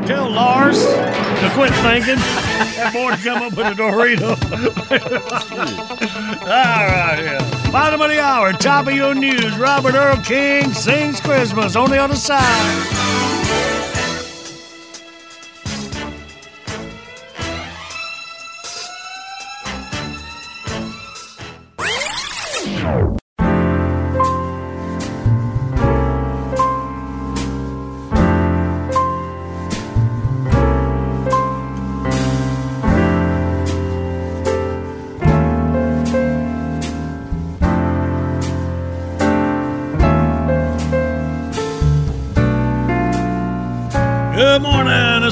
Tell 0.05 0.29
Lars 0.29 0.83
to 0.83 1.51
quit 1.53 1.71
thinking. 1.75 2.42
That 2.75 2.93
boy 2.93 3.15
come 3.23 3.41
up 3.43 3.53
with 3.53 3.67
a 3.67 3.71
Dorito. 3.71 4.37
All 6.41 6.47
right, 6.47 7.19
yeah. 7.19 7.71
Bottom 7.71 8.01
of 8.01 8.09
the 8.09 8.21
hour, 8.21 8.53
top 8.53 8.87
of 8.87 8.93
your 8.93 9.15
news. 9.15 9.57
Robert 9.57 9.95
Earl 9.95 10.17
Keen 10.17 10.73
sings 10.73 11.19
Christmas 11.19 11.75
on 11.75 11.89
the 11.89 11.97
other 11.97 12.15
side. 12.15 13.32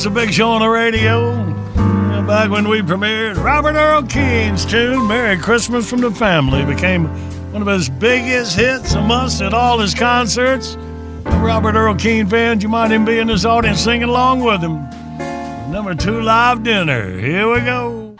It's 0.02 0.08
a 0.08 0.10
big 0.10 0.34
show 0.34 0.50
on 0.50 0.62
the 0.62 0.68
radio. 0.68 1.46
Back 2.26 2.50
when 2.50 2.68
we 2.68 2.82
premiered 2.82 3.36
Robert 3.36 3.76
Earl 3.76 4.02
Keen's 4.02 4.66
tune, 4.66 5.08
Merry 5.08 5.38
Christmas 5.38 5.88
from 5.88 6.02
the 6.02 6.10
Family, 6.10 6.66
became 6.66 7.06
one 7.54 7.62
of 7.62 7.68
his 7.68 7.88
biggest 7.88 8.56
hits, 8.56 8.96
a 8.96 9.02
must 9.04 9.44
at 9.44 9.54
all 9.54 9.78
his 9.78 9.94
concerts. 9.94 10.76
Robert 11.24 11.76
Earl 11.76 11.94
Keen 11.94 12.26
fans, 12.26 12.64
you 12.64 12.70
might 12.70 12.92
even 12.92 13.06
be 13.06 13.20
in 13.20 13.28
this 13.28 13.46
audience 13.46 13.80
singing 13.80 14.10
along 14.10 14.40
with 14.40 14.62
him. 14.62 14.90
Number 15.72 15.94
two 15.94 16.20
live 16.20 16.64
dinner. 16.64 17.20
Here 17.20 17.48
we 17.48 17.60
go. 17.60 18.16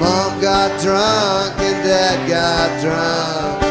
Mom 0.00 0.40
got 0.40 0.82
drunk 0.82 1.67
got 2.68 2.80
drunk 2.82 3.62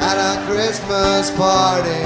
at 0.00 0.16
a 0.16 0.46
Christmas 0.46 1.30
party. 1.32 2.04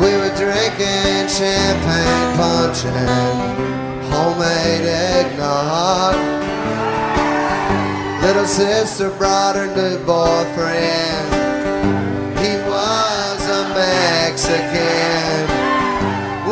We 0.00 0.10
were 0.16 0.34
drinking 0.36 1.28
champagne 1.28 2.36
punch 2.36 2.84
and 2.84 4.04
homemade 4.12 4.86
eggnog. 4.86 6.14
Little 8.22 8.46
sister 8.46 9.10
brought 9.18 9.56
her 9.56 9.66
new 9.66 9.98
boyfriend. 10.04 11.28
He 12.38 12.56
was 12.68 13.40
a 13.48 13.62
Mexican. 13.74 15.44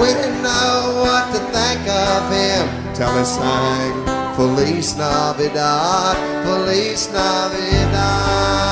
We 0.01 0.09
didn't 0.09 0.43
know 0.43 1.03
what 1.03 1.33
to 1.33 1.41
think 1.57 1.89
of 1.89 2.31
him 2.33 2.95
till 2.95 3.19
he 3.19 3.25
sang 3.25 4.12
Feliz 4.37 4.97
Navidad, 4.97 6.17
Feliz 6.45 7.13
Navidad. 7.13 8.63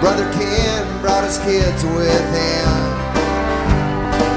Brother 0.00 0.30
Ken 0.32 1.00
brought 1.00 1.24
his 1.24 1.38
kids 1.38 1.84
with 1.84 2.26
him. 2.30 2.70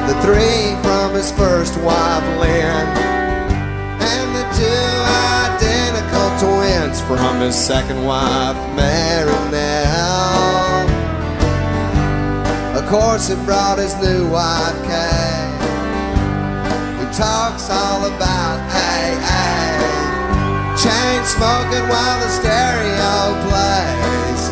The 0.07 0.15
three 0.23 0.75
from 0.81 1.13
his 1.13 1.31
first 1.31 1.77
wife, 1.81 2.23
Lynn, 2.39 2.87
and 4.01 4.35
the 4.35 4.45
two 4.57 4.89
identical 5.45 6.29
twins 6.41 6.99
from 7.01 7.41
his 7.41 7.55
second 7.55 8.03
wife, 8.03 8.57
Marinelle. 8.75 9.38
Course, 12.89 13.27
he 13.27 13.35
brought 13.45 13.77
his 13.77 13.93
new 14.01 14.27
wife, 14.31 14.73
Kay, 14.81 15.45
who 16.97 17.05
talks 17.13 17.69
all 17.69 18.03
about 18.05 18.57
AA, 18.73 19.45
chain 20.73 21.23
smoking 21.23 21.85
while 21.87 22.19
the 22.19 22.29
stereo 22.29 23.37
plays. 23.45 24.49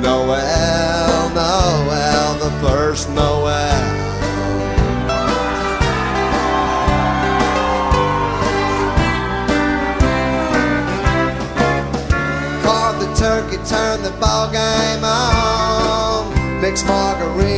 Noel, 0.00 1.28
Noel, 1.34 2.38
the 2.38 2.50
first 2.66 3.10
Noel. 3.10 3.52
Carved 12.62 13.00
the 13.02 13.14
turkey, 13.14 13.58
turned 13.68 14.02
the 14.02 14.10
ball 14.18 14.50
game 14.50 15.04
on. 15.04 15.84
Mix 16.64 16.82
margaritas 16.84 17.34
when 17.36 17.53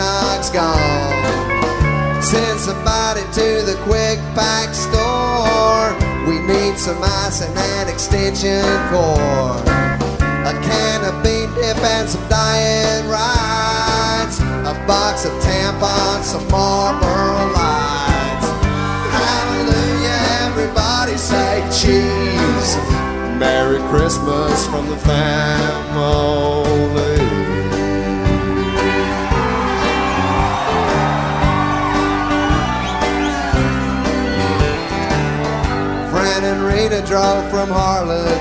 eggnog's 0.00 0.50
gone. 0.50 2.22
Send 2.22 2.60
somebody 2.60 3.22
to 3.32 3.62
the 3.64 3.78
quick 3.84 4.18
pack 4.34 4.74
store. 4.74 5.94
We 6.26 6.38
need 6.40 6.78
some 6.78 7.02
ice 7.02 7.42
and 7.42 7.56
an 7.56 7.88
extension 7.88 8.64
cord. 8.90 9.66
A 10.46 10.52
can 10.62 11.04
of 11.04 11.22
bean 11.22 11.52
dip 11.54 11.76
and 11.78 12.08
some 12.08 12.26
Diet 12.28 13.04
Rites. 13.06 14.40
A 14.40 14.74
box 14.86 15.24
of 15.24 15.32
tampons, 15.42 16.24
some 16.24 16.46
Marlboro 16.48 17.52
lights. 17.52 18.48
Hallelujah, 19.20 20.20
everybody 20.48 21.16
say 21.16 21.62
cheese. 21.72 22.76
Merry 23.38 23.80
Christmas 23.88 24.66
from 24.66 24.88
the 24.88 24.96
family. 24.98 26.30
And 36.70 36.78
Rita 36.78 37.02
drove 37.06 37.50
from 37.50 37.68
Harlingen. 37.68 38.38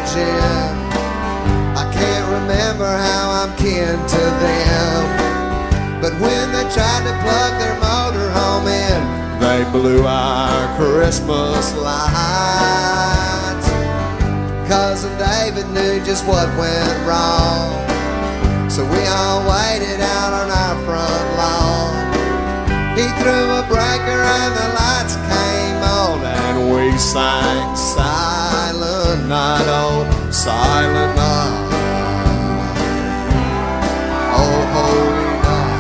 I 1.76 1.90
can't 1.94 2.28
remember 2.30 2.86
how 2.86 3.32
I'm 3.32 3.58
kin 3.58 3.98
to 3.98 4.24
them. 4.46 6.02
But 6.02 6.14
when 6.22 6.52
they 6.54 6.64
tried 6.70 7.04
to 7.10 7.14
plug 7.26 7.52
their 7.60 7.76
motorhome 7.82 8.68
in, 8.70 9.00
they 9.40 9.64
blew 9.72 10.06
our 10.06 10.78
Christmas 10.78 11.74
lights. 11.76 13.68
Cousin 14.70 15.18
David 15.18 15.68
knew 15.70 16.04
just 16.06 16.26
what 16.28 16.48
went 16.58 17.08
wrong. 17.08 17.74
So 18.70 18.86
we 18.86 19.06
all 19.08 19.42
waited 19.50 20.02
out 20.02 20.34
on 20.34 20.52
our 20.52 20.76
front 20.86 21.38
lawn. 21.38 21.98
He 22.96 23.08
threw 23.22 23.50
a 23.58 23.64
breaker 23.68 24.22
and 24.22 24.56
the 24.56 24.68
lights 24.78 25.16
and 26.50 26.74
we 26.74 26.98
sang 26.98 27.76
Silent 27.76 29.28
Night, 29.28 29.68
oh, 29.68 30.06
Silent 30.32 31.16
Night. 31.16 31.70
Oh, 34.42 34.60
holy 34.76 35.30
night. 35.46 35.78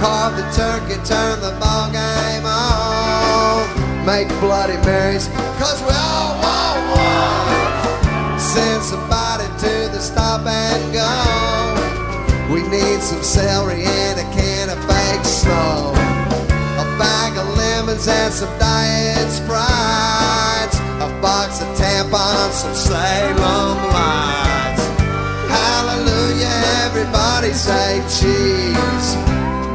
Carve 0.00 0.34
the 0.36 0.46
turkey, 0.56 0.98
turn 1.04 1.40
the 1.40 1.52
ball 1.60 1.90
game 1.92 2.46
on. 2.46 4.06
Make 4.06 4.28
Bloody 4.40 4.78
Marys, 4.86 5.28
cause 5.60 5.80
we 5.82 5.92
all 5.92 6.32
want 6.40 6.80
one. 6.96 8.40
Send 8.40 8.82
somebody 8.82 9.46
to 9.64 9.88
the 9.92 10.00
stop 10.00 10.46
and 10.46 10.92
go. 10.92 11.10
We 12.52 12.62
need 12.68 13.00
some 13.02 13.22
celery 13.22 13.84
and 13.84 14.20
a 14.20 14.24
can 14.34 14.70
of 14.70 14.78
fake 14.84 15.24
snow. 15.24 15.92
Bag 17.02 17.32
of 17.36 17.48
lemons 17.56 18.06
and 18.06 18.32
some 18.32 18.54
diet 18.58 19.28
sprites. 19.30 20.76
A 21.06 21.08
box 21.20 21.60
of 21.62 21.68
tampons, 21.80 22.54
some 22.62 22.74
Salem 22.74 23.78
lights. 23.96 24.84
Hallelujah, 25.58 26.56
everybody 26.86 27.52
say 27.52 27.98
cheese. 28.16 29.08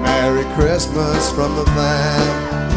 Merry 0.06 0.46
Christmas 0.56 1.32
from 1.32 1.56
the 1.60 1.66
family. 1.76 2.77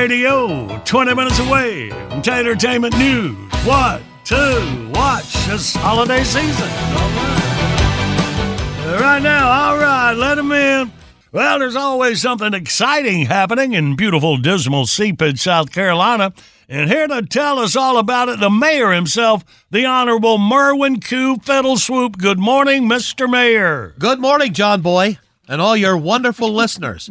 Radio. 0.00 0.80
20 0.86 1.14
minutes 1.14 1.38
away 1.40 1.90
from 1.90 2.22
Entertainment 2.26 2.96
News. 2.96 3.36
What 3.64 4.00
to 4.24 4.90
watch 4.94 5.30
this 5.46 5.74
holiday 5.74 6.24
season? 6.24 6.68
All 6.70 7.10
right. 7.10 8.98
Right 8.98 9.22
now, 9.22 9.50
all 9.50 9.76
right, 9.76 10.14
let 10.14 10.36
them 10.36 10.52
in. 10.52 10.90
Well, 11.32 11.58
there's 11.58 11.76
always 11.76 12.22
something 12.22 12.54
exciting 12.54 13.26
happening 13.26 13.74
in 13.74 13.94
beautiful, 13.94 14.38
dismal 14.38 14.86
Seepage, 14.86 15.38
South 15.38 15.70
Carolina. 15.70 16.32
And 16.66 16.88
here 16.88 17.06
to 17.06 17.20
tell 17.20 17.58
us 17.58 17.76
all 17.76 17.98
about 17.98 18.30
it, 18.30 18.40
the 18.40 18.48
mayor 18.48 18.92
himself, 18.92 19.44
the 19.70 19.84
Honorable 19.84 20.38
Merwin 20.38 21.00
Q. 21.00 21.36
Fiddle 21.42 21.76
Swoop. 21.76 22.16
Good 22.16 22.38
morning, 22.38 22.88
Mr. 22.88 23.30
Mayor. 23.30 23.94
Good 23.98 24.18
morning, 24.18 24.54
John 24.54 24.80
Boy, 24.80 25.18
and 25.46 25.60
all 25.60 25.76
your 25.76 25.96
wonderful 25.98 26.50
listeners. 26.54 27.10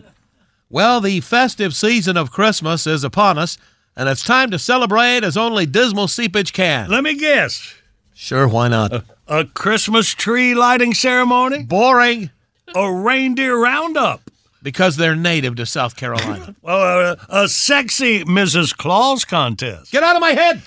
Well, 0.71 1.01
the 1.01 1.19
festive 1.21 1.73
season 1.75 2.15
of 2.15 2.29
Christmas 2.31 2.85
is 2.85 3.03
upon 3.03 3.39
us, 3.39 3.57
and 3.95 4.07
it's 4.07 4.23
time 4.23 4.51
to 4.51 4.59
celebrate 4.59 5.23
as 5.23 5.35
only 5.35 5.65
dismal 5.65 6.07
seepage 6.07 6.53
can. 6.53 6.89
Let 6.91 7.03
me 7.03 7.17
guess. 7.17 7.73
Sure, 8.13 8.47
why 8.47 8.67
not? 8.67 9.03
A 9.27 9.45
Christmas 9.45 10.13
tree 10.13 10.53
lighting 10.53 10.93
ceremony? 10.93 11.63
Boring. 11.63 12.29
A 12.75 12.91
reindeer 12.91 13.57
roundup? 13.57 14.21
Because 14.61 14.95
they're 14.97 15.15
native 15.15 15.55
to 15.55 15.65
South 15.65 15.95
Carolina. 15.95 16.55
Well, 16.61 17.13
uh, 17.13 17.15
a 17.29 17.47
sexy 17.47 18.23
Mrs. 18.25 18.75
Claus 18.77 19.25
contest. 19.25 19.91
Get 19.91 20.03
out 20.03 20.15
of 20.15 20.21
my 20.21 20.31
head! 20.31 20.61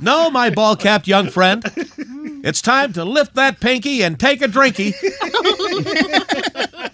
no, 0.00 0.30
my 0.30 0.50
ball 0.50 0.74
capped 0.74 1.06
young 1.06 1.28
friend. 1.28 1.62
It's 2.42 2.62
time 2.62 2.92
to 2.94 3.04
lift 3.04 3.34
that 3.34 3.60
pinky 3.60 4.02
and 4.02 4.18
take 4.18 4.40
a 4.40 4.46
drinky 4.48 4.94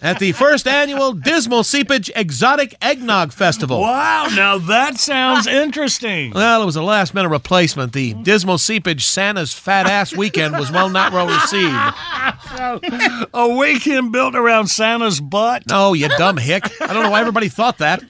at 0.02 0.18
the 0.18 0.32
first 0.32 0.66
annual 0.66 1.12
Dismal 1.12 1.64
Seepage 1.64 2.10
Exotic 2.14 2.74
Eggnog 2.82 3.32
Festival. 3.32 3.80
Wow, 3.80 4.28
now 4.34 4.58
that 4.58 4.98
sounds 4.98 5.46
interesting. 5.46 6.32
Well, 6.32 6.62
it 6.62 6.66
was 6.66 6.76
a 6.76 6.82
last 6.82 7.14
minute 7.14 7.28
replacement. 7.28 7.92
The 7.92 8.14
Dismal 8.14 8.58
Seepage 8.58 9.06
Santa's 9.06 9.54
Fat 9.54 9.86
Ass 9.86 10.14
Weekend 10.14 10.58
was 10.58 10.70
well 10.70 10.90
not 10.90 11.12
well 11.12 11.28
received. 11.28 13.30
a 13.32 13.48
weekend 13.56 14.12
built 14.12 14.34
around 14.34 14.66
Santa's 14.66 15.20
butt? 15.20 15.66
No, 15.68 15.94
you 15.94 16.08
dumb 16.18 16.36
hick. 16.36 16.64
I 16.80 16.92
don't 16.92 17.04
know 17.04 17.10
why 17.10 17.20
everybody 17.20 17.48
thought 17.48 17.78
that. 17.78 18.02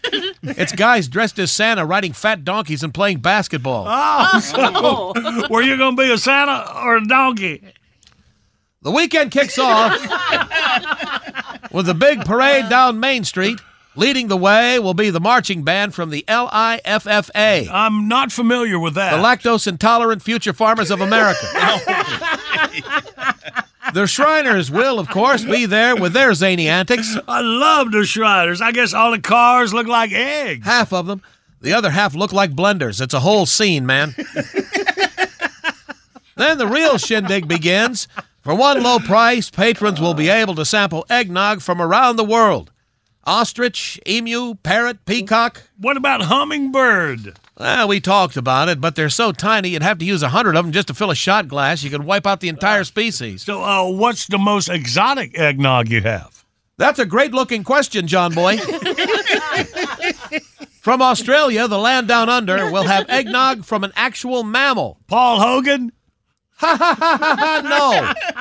It's 0.42 0.72
guys 0.72 1.08
dressed 1.08 1.38
as 1.38 1.52
Santa 1.52 1.84
riding 1.84 2.12
fat 2.12 2.44
donkeys 2.44 2.82
and 2.82 2.92
playing 2.92 3.20
basketball. 3.20 3.86
Oh, 3.88 4.40
so 4.40 5.48
were 5.50 5.62
you 5.62 5.76
going 5.76 5.96
to 5.96 6.02
be 6.02 6.10
a 6.10 6.18
Santa 6.18 6.72
or 6.82 6.96
a 6.96 7.06
donkey? 7.06 7.62
The 8.82 8.90
weekend 8.90 9.30
kicks 9.30 9.58
off 9.58 9.92
with 11.72 11.88
a 11.88 11.94
big 11.94 12.24
parade 12.24 12.68
down 12.68 12.98
Main 13.00 13.24
Street. 13.24 13.60
Leading 13.94 14.28
the 14.28 14.38
way 14.38 14.78
will 14.78 14.94
be 14.94 15.10
the 15.10 15.20
marching 15.20 15.64
band 15.64 15.94
from 15.94 16.08
the 16.08 16.24
LIFFA. 16.26 17.68
I'm 17.70 18.08
not 18.08 18.32
familiar 18.32 18.78
with 18.78 18.94
that. 18.94 19.14
The 19.14 19.22
Lactose 19.22 19.66
Intolerant 19.66 20.22
Future 20.22 20.54
Farmers 20.54 20.90
of 20.90 21.02
America. 21.02 21.40
the 23.92 24.06
Shriners 24.06 24.70
will, 24.70 24.98
of 24.98 25.10
course, 25.10 25.44
be 25.44 25.66
there 25.66 25.94
with 25.94 26.14
their 26.14 26.32
zany 26.32 26.68
antics. 26.68 27.18
I 27.28 27.42
love 27.42 27.92
the 27.92 28.06
Shriners. 28.06 28.62
I 28.62 28.72
guess 28.72 28.94
all 28.94 29.10
the 29.10 29.20
cars 29.20 29.74
look 29.74 29.86
like 29.86 30.10
eggs. 30.12 30.64
Half 30.64 30.94
of 30.94 31.06
them. 31.06 31.20
The 31.60 31.74
other 31.74 31.90
half 31.90 32.14
look 32.14 32.32
like 32.32 32.52
blenders. 32.52 32.98
It's 33.00 33.14
a 33.14 33.20
whole 33.20 33.44
scene, 33.44 33.84
man. 33.84 34.14
then 36.36 36.56
the 36.56 36.66
real 36.66 36.96
shindig 36.96 37.46
begins. 37.46 38.08
For 38.42 38.54
one 38.56 38.82
low 38.82 38.98
price, 38.98 39.50
patrons 39.50 40.00
will 40.00 40.14
be 40.14 40.28
able 40.28 40.56
to 40.56 40.64
sample 40.64 41.06
eggnog 41.08 41.62
from 41.62 41.80
around 41.80 42.16
the 42.16 42.24
world. 42.24 42.72
Ostrich, 43.24 44.00
emu, 44.04 44.56
parrot, 44.56 45.04
peacock. 45.04 45.62
What 45.78 45.96
about 45.96 46.22
hummingbird? 46.22 47.38
Well, 47.56 47.86
we 47.86 48.00
talked 48.00 48.36
about 48.36 48.68
it, 48.68 48.80
but 48.80 48.96
they're 48.96 49.10
so 49.10 49.30
tiny 49.30 49.68
you'd 49.68 49.84
have 49.84 49.98
to 49.98 50.04
use 50.04 50.24
a 50.24 50.30
hundred 50.30 50.56
of 50.56 50.64
them 50.64 50.72
just 50.72 50.88
to 50.88 50.94
fill 50.94 51.12
a 51.12 51.14
shot 51.14 51.46
glass. 51.46 51.84
You 51.84 51.90
could 51.90 52.02
wipe 52.02 52.26
out 52.26 52.40
the 52.40 52.48
entire 52.48 52.82
species. 52.82 53.42
So, 53.42 53.62
uh, 53.62 53.88
what's 53.88 54.26
the 54.26 54.38
most 54.38 54.68
exotic 54.68 55.38
eggnog 55.38 55.88
you 55.88 56.00
have? 56.00 56.44
That's 56.78 56.98
a 56.98 57.06
great 57.06 57.32
looking 57.32 57.62
question, 57.62 58.08
John 58.08 58.34
Boy. 58.34 58.56
from 60.80 61.00
Australia, 61.00 61.68
the 61.68 61.78
land 61.78 62.08
down 62.08 62.28
under, 62.28 62.72
we'll 62.72 62.82
have 62.82 63.08
eggnog 63.08 63.64
from 63.64 63.84
an 63.84 63.92
actual 63.94 64.42
mammal. 64.42 64.98
Paul 65.06 65.38
Hogan? 65.38 65.92
Ha 66.62 68.31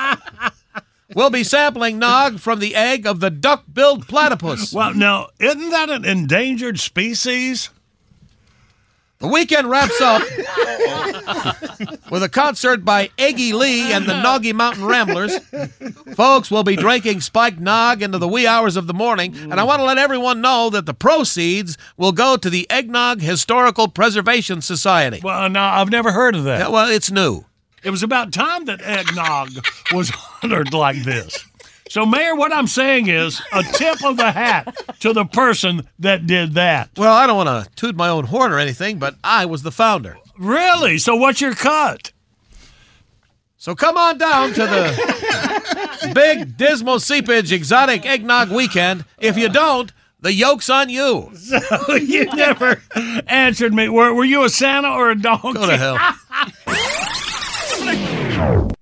We'll 1.14 1.30
be 1.30 1.44
sampling 1.44 2.00
nog 2.00 2.40
from 2.40 2.60
the 2.60 2.76
egg 2.76 3.06
of 3.06 3.20
the 3.20 3.30
duck-billed 3.30 4.08
platypus. 4.08 4.74
Well, 4.74 4.94
now, 4.94 5.28
isn't 5.40 5.70
that 5.70 5.90
an 5.90 6.06
endangered 6.06 6.80
species? 6.80 7.70
The 9.20 9.28
weekend 9.28 9.70
wraps 9.70 10.02
up 10.02 10.24
with 12.10 12.24
a 12.24 12.30
concert 12.30 12.84
by 12.84 13.12
Eggy 13.20 13.54
Lee 13.54 13.94
and 13.94 14.08
the 14.08 14.20
Noggy 14.20 14.52
Mountain 14.52 14.84
Ramblers. 14.84 15.38
Folks 16.16 16.50
will 16.50 16.64
be 16.64 16.76
drinking 16.76 17.22
spiked 17.22 17.60
nog 17.60 18.02
into 18.02 18.18
the 18.18 18.28
wee 18.28 18.48
hours 18.48 18.76
of 18.76 18.88
the 18.88 18.96
morning, 18.96 19.36
and 19.38 19.54
I 19.54 19.64
want 19.64 19.80
to 19.80 19.84
let 19.84 20.00
everyone 20.00 20.42
know 20.42 20.72
that 20.72 20.88
the 20.88 20.96
proceeds 20.96 21.78
will 21.98 22.14
go 22.14 22.36
to 22.36 22.50
the 22.50 22.68
Eggnog 22.72 23.22
Historical 23.22 23.88
Preservation 23.88 24.60
Society. 24.60 25.20
Well, 25.24 25.48
no, 25.50 25.62
I've 25.62 25.92
never 25.92 26.12
heard 26.12 26.36
of 26.36 26.46
that. 26.46 26.60
Yeah, 26.60 26.70
well, 26.70 26.90
it's 26.90 27.12
new. 27.12 27.46
It 27.84 27.90
was 27.90 28.04
about 28.04 28.32
time 28.32 28.66
that 28.66 28.82
eggnog 28.82 29.50
was 29.92 30.12
honored 30.44 30.74
like 30.74 31.04
this. 31.04 31.46
So, 31.90 32.06
Mayor, 32.06 32.36
what 32.36 32.54
I'm 32.54 32.68
saying 32.68 33.08
is 33.08 33.42
a 33.52 33.64
tip 33.64 34.02
of 34.06 34.16
the 34.16 34.32
hat 34.32 34.78
to 35.02 35.12
the 35.12 35.26
person 35.26 35.90
that 36.00 36.26
did 36.26 36.54
that. 36.54 36.90
Well, 36.96 37.14
I 37.14 37.28
don't 37.28 37.36
want 37.36 37.66
to 37.66 37.70
toot 37.76 37.98
my 37.98 38.08
own 38.08 38.26
horn 38.26 38.54
or 38.54 38.60
anything, 38.60 38.98
but 38.98 39.16
I 39.26 39.46
was 39.46 39.64
the 39.64 39.72
founder. 39.72 40.18
Really? 40.40 41.00
So, 41.00 41.16
what's 41.16 41.42
your 41.42 41.54
cut? 41.54 42.14
So, 43.58 43.76
come 43.76 43.98
on 43.98 44.18
down 44.18 44.54
to 44.54 44.62
the 44.62 46.12
big 46.16 46.56
Dismal 46.56 47.02
Seepage 47.02 47.52
Exotic 47.52 48.06
Eggnog 48.06 48.52
Weekend. 48.52 49.04
If 49.20 49.38
you 49.38 49.50
don't, 49.50 49.92
the 50.22 50.32
yoke's 50.32 50.70
on 50.70 50.90
you. 50.90 51.32
So, 51.36 51.96
you 51.96 52.26
never 52.26 52.82
answered 53.28 53.74
me. 53.74 53.90
Were, 53.90 54.14
were 54.14 54.24
you 54.24 54.46
a 54.46 54.50
Santa 54.50 54.90
or 54.90 55.10
a 55.12 55.16
donkey? 55.20 55.54
Go 55.54 55.66
to 55.66 55.78
hell. 55.78 55.98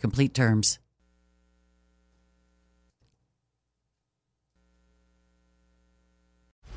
complete 0.00 0.34
terms. 0.34 0.78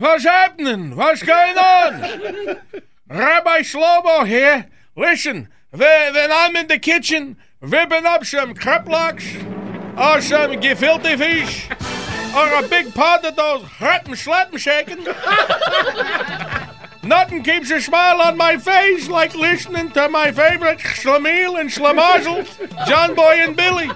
What's 0.00 0.24
happening? 0.24 0.96
What's 0.96 1.22
going 1.22 1.58
on? 1.58 2.00
Rabbi 3.10 3.58
Shlomo 3.60 4.26
here. 4.26 4.66
Listen, 4.96 5.48
when, 5.72 6.32
I'm 6.32 6.56
in 6.56 6.68
the 6.68 6.78
kitchen 6.78 7.36
whipping 7.60 8.06
up 8.06 8.24
some 8.24 8.54
kreplachs 8.54 9.36
or 9.98 10.22
some 10.22 10.52
gefilte 10.52 11.18
fish 11.18 11.68
or 12.34 12.64
a 12.64 12.66
big 12.66 12.94
pot 12.94 13.26
of 13.26 13.36
those 13.36 13.62
Rappen 13.78 14.16
Schlappen 14.16 14.56
shaking, 14.56 15.04
nothing 17.06 17.42
keeps 17.42 17.70
a 17.70 17.78
smile 17.78 18.22
on 18.22 18.38
my 18.38 18.56
face 18.56 19.06
like 19.06 19.34
listening 19.34 19.90
to 19.90 20.08
my 20.08 20.32
favorite 20.32 20.78
Schlemiel 20.78 21.60
and 21.60 21.68
Schlemazel, 21.68 22.86
John 22.86 23.14
Boy 23.14 23.34
and 23.40 23.54
Billy. 23.54 23.90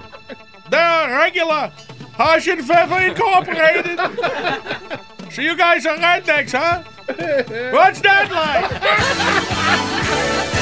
They're 0.69 1.17
regular 1.17 1.73
Hasenpfeffer 2.13 3.09
Incorporated. 3.09 5.01
So 5.31 5.41
you 5.41 5.57
guys 5.57 5.85
are 5.85 5.97
rednecks, 5.97 6.51
huh? 6.51 6.83
What's 7.71 8.01
that 8.01 8.31
like? 8.31 10.45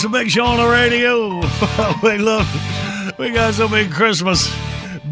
It's 0.00 0.06
a 0.06 0.08
big 0.08 0.30
show 0.30 0.46
on 0.46 0.56
the 0.56 0.66
radio. 0.66 1.40
we 2.02 2.16
love, 2.16 2.48
we 3.18 3.28
got 3.32 3.52
so 3.52 3.68
many 3.68 3.86
Christmas 3.86 4.50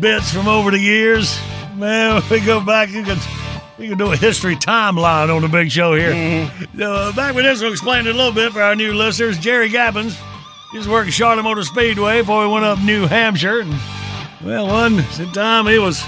bits 0.00 0.32
from 0.32 0.48
over 0.48 0.70
the 0.70 0.78
years. 0.78 1.38
Man, 1.74 2.22
we 2.30 2.40
go 2.40 2.58
back. 2.64 2.88
You 2.88 3.02
can, 3.04 3.18
we 3.76 3.88
can 3.88 3.98
do 3.98 4.10
a 4.12 4.16
history 4.16 4.56
timeline 4.56 5.28
on 5.28 5.42
the 5.42 5.48
big 5.48 5.70
show 5.70 5.94
here. 5.94 6.50
Uh, 6.80 7.12
back 7.12 7.34
with 7.34 7.44
this, 7.44 7.60
we'll 7.60 7.72
explain 7.72 8.06
it 8.06 8.14
a 8.14 8.16
little 8.16 8.32
bit 8.32 8.50
for 8.52 8.62
our 8.62 8.74
new 8.74 8.94
listeners. 8.94 9.38
Jerry 9.38 9.68
Gabbins, 9.68 10.18
he 10.72 10.78
was 10.78 10.88
working 10.88 11.12
Charlotte 11.12 11.42
Motor 11.42 11.64
Speedway 11.64 12.22
before 12.22 12.46
he 12.46 12.50
went 12.50 12.64
up 12.64 12.78
New 12.78 13.06
Hampshire. 13.06 13.60
And, 13.60 13.74
well, 14.42 14.68
one 14.68 15.02
time 15.34 15.66
he 15.66 15.78
was 15.78 16.02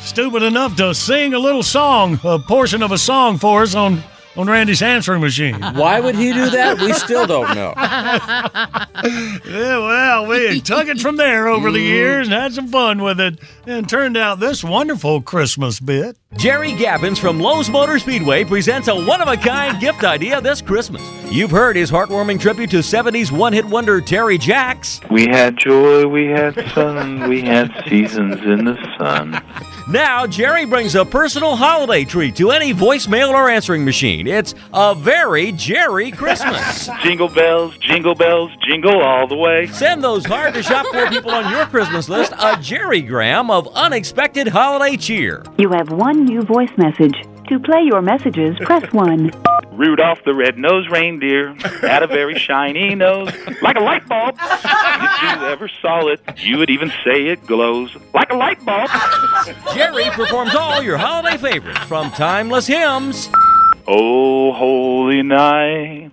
stupid 0.00 0.42
enough 0.42 0.74
to 0.78 0.96
sing 0.96 1.32
a 1.32 1.38
little 1.38 1.62
song, 1.62 2.18
a 2.24 2.40
portion 2.40 2.82
of 2.82 2.90
a 2.90 2.98
song 2.98 3.38
for 3.38 3.62
us 3.62 3.76
on 3.76 4.02
on 4.36 4.48
Randy's 4.48 4.82
answering 4.82 5.20
machine. 5.20 5.60
Why 5.74 6.00
would 6.00 6.14
he 6.14 6.32
do 6.32 6.50
that? 6.50 6.80
We 6.80 6.92
still 6.92 7.26
don't 7.26 7.54
know. 7.54 7.72
yeah, 9.50 9.78
well, 9.78 10.26
we 10.26 10.60
took 10.60 10.88
it 10.88 11.00
from 11.00 11.16
there 11.16 11.48
over 11.48 11.70
the 11.70 11.78
mm. 11.78 11.88
years 11.88 12.26
and 12.26 12.34
had 12.34 12.52
some 12.52 12.68
fun 12.68 13.02
with 13.02 13.20
it, 13.20 13.38
and 13.66 13.88
turned 13.88 14.16
out 14.16 14.40
this 14.40 14.64
wonderful 14.64 15.22
Christmas 15.22 15.80
bit. 15.80 16.16
Jerry 16.36 16.72
Gabbins 16.72 17.18
from 17.18 17.38
Lowe's 17.38 17.70
Motor 17.70 17.98
Speedway 17.98 18.44
presents 18.44 18.88
a 18.88 18.94
one 18.94 19.20
of 19.20 19.28
a 19.28 19.36
kind 19.36 19.78
gift 19.80 20.02
idea 20.02 20.40
this 20.40 20.60
Christmas. 20.60 21.02
You've 21.30 21.50
heard 21.52 21.76
his 21.76 21.90
heartwarming 21.90 22.40
tribute 22.40 22.70
to 22.70 22.78
70s 22.78 23.30
one 23.30 23.52
hit 23.52 23.64
wonder 23.64 24.00
Terry 24.00 24.36
Jacks. 24.36 25.00
We 25.10 25.26
had 25.26 25.56
joy, 25.56 26.06
we 26.06 26.26
had 26.26 26.54
sun, 26.70 27.28
we 27.28 27.42
had 27.42 27.70
seasons 27.88 28.40
in 28.44 28.64
the 28.64 28.76
sun. 28.98 29.40
Now, 29.86 30.26
Jerry 30.26 30.64
brings 30.64 30.94
a 30.94 31.04
personal 31.04 31.56
holiday 31.56 32.04
treat 32.04 32.36
to 32.36 32.52
any 32.52 32.72
voicemail 32.72 33.28
or 33.28 33.50
answering 33.50 33.84
machine. 33.84 34.26
It's 34.26 34.54
a 34.72 34.94
very 34.94 35.52
Jerry 35.52 36.10
Christmas. 36.10 36.88
jingle 37.02 37.28
bells, 37.28 37.76
jingle 37.78 38.14
bells, 38.14 38.50
jingle 38.66 39.02
all 39.02 39.26
the 39.28 39.36
way. 39.36 39.66
Send 39.66 40.02
those 40.02 40.24
hard 40.24 40.54
to 40.54 40.62
shop 40.62 40.86
for 40.86 41.06
people 41.08 41.30
on 41.30 41.50
your 41.50 41.66
Christmas 41.66 42.08
list 42.08 42.32
a 42.38 42.56
Jerry 42.62 43.02
Gram 43.02 43.50
of 43.50 43.68
unexpected 43.74 44.48
holiday 44.48 44.96
cheer. 44.96 45.44
You 45.58 45.68
have 45.70 45.92
one 45.92 46.24
new 46.24 46.40
voice 46.40 46.72
message. 46.78 47.14
To 47.48 47.58
play 47.58 47.82
your 47.82 48.00
messages, 48.00 48.56
press 48.62 48.90
1. 48.90 49.30
Rudolph 49.76 50.20
the 50.24 50.34
red-nosed 50.34 50.90
reindeer 50.90 51.54
had 51.80 52.02
a 52.02 52.06
very 52.06 52.38
shiny 52.38 52.94
nose, 52.94 53.28
like 53.62 53.76
a 53.76 53.80
light 53.80 54.06
bulb. 54.08 54.36
If 54.40 55.22
you 55.22 55.46
ever 55.46 55.68
saw 55.82 56.06
it, 56.08 56.20
you 56.38 56.58
would 56.58 56.70
even 56.70 56.90
say 57.04 57.26
it 57.26 57.44
glows 57.46 57.94
like 58.12 58.30
a 58.32 58.36
light 58.36 58.64
bulb. 58.64 58.88
Jerry 59.74 60.04
performs 60.10 60.54
all 60.54 60.82
your 60.82 60.96
holiday 60.96 61.36
favorites 61.36 61.80
from 61.80 62.10
timeless 62.12 62.66
hymns 62.66 63.28
Oh, 63.86 64.52
holy 64.52 65.22
night, 65.22 66.10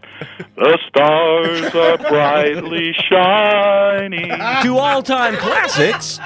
the 0.58 0.78
stars 0.90 1.74
are 1.74 1.98
brightly 2.10 2.94
shining. 3.10 4.30
to 4.64 4.78
all 4.78 5.02
time 5.02 5.36
classics 5.38 6.20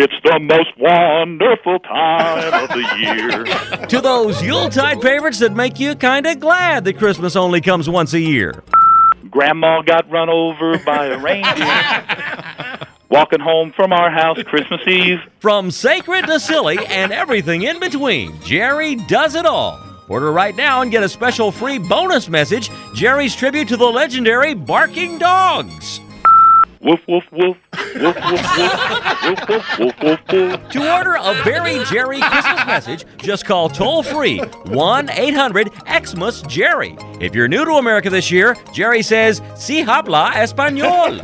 It's 0.00 0.14
the 0.22 0.38
most 0.38 0.78
wonderful 0.78 1.80
time 1.80 2.54
of 2.54 2.68
the 2.68 2.86
year. 3.00 3.86
to 3.88 4.00
those 4.00 4.40
Yuletide 4.40 5.02
favorites 5.02 5.40
that 5.40 5.54
make 5.54 5.80
you 5.80 5.96
kind 5.96 6.24
of 6.24 6.38
glad 6.38 6.84
that 6.84 6.98
Christmas 6.98 7.34
only 7.34 7.60
comes 7.60 7.90
once 7.90 8.14
a 8.14 8.20
year. 8.20 8.62
Grandma 9.28 9.82
got 9.82 10.08
run 10.08 10.28
over 10.28 10.78
by 10.78 11.06
a 11.06 11.18
reindeer. 11.18 12.86
Walking 13.10 13.40
home 13.40 13.72
from 13.72 13.92
our 13.92 14.08
house 14.08 14.40
Christmas 14.44 14.82
Eve. 14.86 15.18
From 15.40 15.72
sacred 15.72 16.26
to 16.26 16.38
silly 16.38 16.78
and 16.86 17.10
everything 17.10 17.62
in 17.62 17.80
between, 17.80 18.40
Jerry 18.42 18.94
does 19.08 19.34
it 19.34 19.46
all. 19.46 19.80
Order 20.08 20.30
right 20.30 20.54
now 20.54 20.82
and 20.82 20.92
get 20.92 21.02
a 21.02 21.08
special 21.08 21.50
free 21.50 21.80
bonus 21.80 22.28
message 22.28 22.70
Jerry's 22.94 23.34
tribute 23.34 23.66
to 23.66 23.76
the 23.76 23.84
legendary 23.84 24.54
Barking 24.54 25.18
Dogs. 25.18 26.00
Woof, 26.80 27.00
woof, 27.08 27.24
woof. 27.32 27.56
Woof, 27.96 28.16
woof, 28.16 28.56
woof. 28.56 29.18
Woof, 29.24 29.48
woof, 29.48 29.78
woof, 29.78 30.02
woof, 30.02 30.20
woof. 30.32 30.70
To 30.70 30.94
order 30.94 31.16
a 31.20 31.34
very 31.42 31.84
Jerry 31.86 32.20
Christmas 32.20 32.66
message, 32.66 33.04
just 33.16 33.44
call 33.46 33.68
toll 33.68 34.02
free 34.02 34.38
1 34.38 35.10
800 35.10 35.70
Xmas 36.04 36.42
Jerry. 36.42 36.96
If 37.20 37.34
you're 37.34 37.48
new 37.48 37.64
to 37.64 37.72
America 37.72 38.10
this 38.10 38.30
year, 38.30 38.56
Jerry 38.72 39.02
says, 39.02 39.42
Si 39.56 39.82
habla 39.82 40.30
español. 40.34 41.20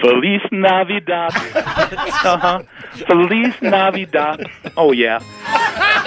Feliz 0.00 0.40
Navidad. 0.50 1.32
Uh-huh. 1.36 2.62
Feliz 3.06 3.54
Navidad. 3.62 4.44
Oh, 4.76 4.92
yeah. 4.92 5.18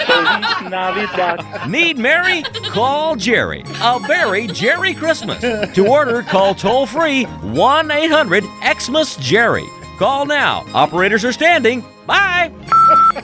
Feliz 0.06 0.70
Navidad. 0.70 1.68
Need 1.70 1.98
Mary? 1.98 2.42
Call 2.70 3.16
Jerry. 3.16 3.64
A 3.82 3.98
very 4.06 4.46
Jerry 4.48 4.94
Christmas. 4.94 5.40
To 5.74 5.86
order, 5.86 6.22
call 6.22 6.54
toll 6.54 6.86
free 6.86 7.24
1 7.24 7.90
800 7.90 8.44
Xmas 8.78 9.16
Jerry. 9.16 9.66
Call 9.98 10.26
now. 10.26 10.64
Operators 10.74 11.24
are 11.24 11.32
standing. 11.32 11.84
Bye. 12.06 12.52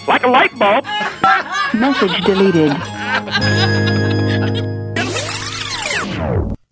Like 0.06 0.22
a 0.24 0.28
light 0.28 0.56
bulb. 0.58 0.84
Message 1.74 2.24
deleted. 2.24 3.95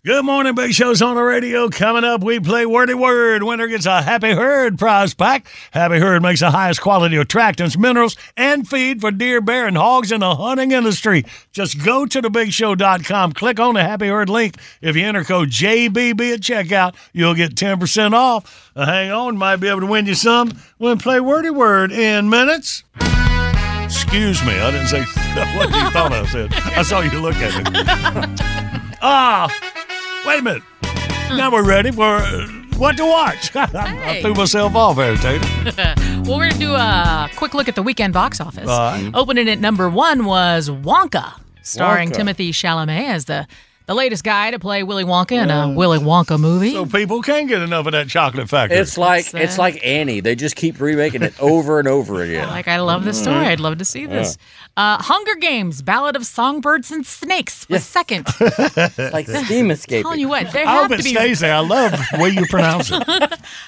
Good 0.05 0.23
morning, 0.23 0.53
Big 0.53 0.71
Show's 0.71 1.01
on 1.01 1.15
the 1.15 1.23
radio. 1.23 1.67
Coming 1.67 2.03
up, 2.03 2.23
we 2.23 2.39
play 2.39 2.63
Wordy 2.67 2.93
Word. 2.93 3.41
Winner 3.41 3.65
gets 3.65 3.87
a 3.87 4.03
Happy 4.03 4.33
Herd 4.33 4.77
prize 4.77 5.15
pack. 5.15 5.47
Happy 5.71 5.97
Herd 5.97 6.21
makes 6.21 6.41
the 6.41 6.51
highest 6.51 6.79
quality 6.79 7.15
attractants, 7.15 7.75
minerals, 7.75 8.15
and 8.37 8.69
feed 8.69 9.01
for 9.01 9.09
deer, 9.09 9.41
bear, 9.41 9.65
and 9.65 9.75
hogs 9.75 10.11
in 10.11 10.19
the 10.19 10.35
hunting 10.35 10.73
industry. 10.73 11.25
Just 11.53 11.83
go 11.83 12.05
to 12.05 12.21
thebigshow.com, 12.21 13.31
click 13.31 13.59
on 13.59 13.73
the 13.73 13.81
Happy 13.81 14.05
Herd 14.05 14.29
link. 14.29 14.57
If 14.79 14.95
you 14.95 15.03
enter 15.03 15.23
code 15.23 15.49
JBB 15.49 16.35
at 16.35 16.41
checkout, 16.41 16.93
you'll 17.11 17.33
get 17.33 17.55
10% 17.55 18.13
off. 18.13 18.71
Uh, 18.75 18.85
hang 18.85 19.09
on, 19.09 19.37
might 19.37 19.55
be 19.55 19.69
able 19.69 19.79
to 19.79 19.87
win 19.87 20.05
you 20.05 20.13
some. 20.13 20.51
We'll 20.77 20.97
play 20.97 21.19
Wordy 21.19 21.49
Word 21.49 21.91
in 21.91 22.29
minutes. 22.29 22.83
Excuse 22.99 24.45
me, 24.45 24.53
I 24.59 24.69
didn't 24.69 24.87
say 24.87 25.01
what 25.57 25.69
you 25.69 25.89
thought 25.89 26.11
I 26.13 26.27
said. 26.27 26.53
I 26.53 26.83
saw 26.83 26.99
you 26.99 27.19
look 27.19 27.37
at 27.37 27.73
me. 27.73 28.41
Ah, 29.07 29.53
wait 30.25 30.39
a 30.39 30.41
minute. 30.41 30.63
Now 31.29 31.51
we're 31.51 31.63
ready 31.63 31.91
for 31.91 32.03
uh, 32.03 32.47
what 32.77 32.97
to 32.97 33.05
watch. 33.05 33.55
I, 33.55 34.21
threw 34.21 34.33
myself 34.33 34.75
off 34.75 34.97
there, 34.97 35.15
Tater. 35.17 35.45
well, 36.23 36.37
we're 36.37 36.49
going 36.49 36.51
to 36.51 36.57
do 36.59 36.73
a 36.73 37.29
quick 37.35 37.53
look 37.53 37.67
at 37.67 37.75
the 37.75 37.83
weekend 37.83 38.13
box 38.13 38.39
office. 38.39 38.67
All 38.67 38.91
right. 38.91 39.11
Opening 39.13 39.49
at 39.49 39.59
number 39.59 39.89
one 39.89 40.25
was 40.25 40.69
Wonka, 40.69 41.39
starring 41.61 42.09
Wonka. 42.09 42.33
Timothée 42.33 42.49
Chalamet 42.49 43.07
as 43.07 43.25
the, 43.25 43.47
the 43.85 43.93
latest 43.93 44.23
guy 44.23 44.51
to 44.51 44.59
play 44.59 44.83
Willy 44.83 45.03
Wonka 45.03 45.33
in 45.33 45.51
a 45.51 45.69
Willy 45.69 45.99
Wonka 45.99 46.39
movie. 46.39 46.71
So 46.73 46.85
people 46.85 47.21
can 47.21 47.45
get 47.47 47.61
enough 47.61 47.85
of 47.85 47.91
that 47.91 48.07
chocolate 48.07 48.49
factory. 48.49 48.77
It's 48.79 48.97
like 48.97 49.25
It's, 49.25 49.33
it's 49.35 49.59
uh, 49.59 49.61
like 49.61 49.85
Annie. 49.85 50.19
They 50.21 50.35
just 50.35 50.55
keep 50.55 50.79
remaking 50.79 51.21
it 51.21 51.33
over 51.39 51.79
and 51.79 51.87
over 51.87 52.21
again. 52.23 52.47
Like, 52.49 52.67
I 52.67 52.79
love 52.79 53.03
this 53.05 53.21
story. 53.21 53.45
I'd 53.45 53.59
love 53.59 53.77
to 53.77 53.85
see 53.85 54.05
this. 54.05 54.37
Uh, 54.77 55.01
Hunger 55.01 55.35
Games, 55.35 55.81
Ballad 55.81 56.15
of 56.15 56.25
Songbirds 56.25 56.91
and 56.91 57.05
Snakes 57.05 57.67
was 57.69 57.83
second. 57.83 58.27
like 58.97 59.27
steam 59.27 59.71
escaping. 59.71 60.03
telling 60.03 60.19
you 60.19 60.27
what, 60.29 60.51
there 60.51 60.67
I 60.67 60.71
have 60.71 60.81
hope 60.83 60.91
to 60.91 60.95
it 60.99 61.03
be 61.03 61.11
stays 61.11 61.39
there. 61.39 61.53
I 61.53 61.59
love 61.59 61.91
the 61.91 62.17
way 62.19 62.29
you 62.29 62.45
pronounce 62.47 62.89
it. 62.91 63.03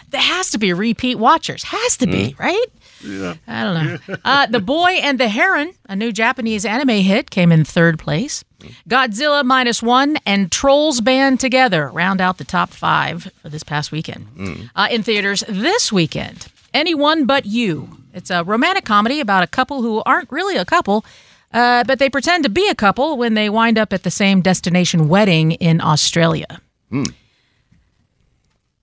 there 0.09 0.21
has 0.21 0.51
to 0.51 0.57
be 0.57 0.73
repeat 0.73 1.15
watchers. 1.15 1.63
Has 1.63 1.95
to 1.97 2.07
be, 2.07 2.35
right? 2.39 2.65
Yeah. 3.03 3.35
I 3.47 3.63
don't 3.63 4.07
know. 4.09 4.15
Uh, 4.25 4.45
the 4.47 4.59
Boy 4.59 4.91
and 5.01 5.19
the 5.19 5.27
Heron, 5.27 5.73
a 5.87 5.95
new 5.95 6.11
Japanese 6.11 6.65
anime 6.65 6.89
hit, 7.03 7.29
came 7.29 7.51
in 7.51 7.63
third 7.63 7.99
place. 7.99 8.43
Godzilla 8.89 9.43
minus 9.45 9.83
one 9.83 10.17
and 10.25 10.51
Trolls 10.51 10.99
Band 11.01 11.39
Together 11.39 11.89
round 11.89 12.21
out 12.21 12.37
the 12.37 12.43
top 12.43 12.71
five 12.71 13.31
for 13.41 13.49
this 13.49 13.63
past 13.63 13.91
weekend. 13.91 14.69
Uh, 14.75 14.87
in 14.89 15.03
theaters 15.03 15.43
this 15.47 15.91
weekend, 15.91 16.47
Anyone 16.73 17.25
But 17.25 17.45
You. 17.45 17.89
It's 18.13 18.31
a 18.31 18.43
romantic 18.43 18.83
comedy 18.85 19.19
about 19.19 19.43
a 19.43 19.47
couple 19.47 19.81
who 19.83 20.01
aren't 20.05 20.31
really 20.31 20.57
a 20.57 20.65
couple, 20.65 21.05
uh, 21.53 21.83
but 21.83 21.99
they 21.99 22.09
pretend 22.09 22.43
to 22.45 22.49
be 22.49 22.67
a 22.67 22.75
couple 22.75 23.15
when 23.17 23.35
they 23.35 23.47
wind 23.49 23.77
up 23.77 23.93
at 23.93 24.01
the 24.03 24.11
same 24.11 24.41
destination 24.41 25.07
wedding 25.07 25.51
in 25.51 25.79
Australia. 25.81 26.59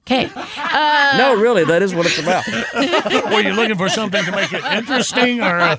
Okay. 0.06 0.30
Uh, 0.34 1.14
no, 1.16 1.34
really, 1.40 1.64
that 1.64 1.80
is 1.80 1.94
what 1.94 2.04
it's 2.04 2.18
about. 2.18 2.46
Were 3.32 3.40
you 3.40 3.54
looking 3.54 3.76
for 3.78 3.88
something 3.88 4.22
to 4.22 4.32
make 4.32 4.52
it 4.52 4.62
interesting 4.62 5.40
or? 5.40 5.78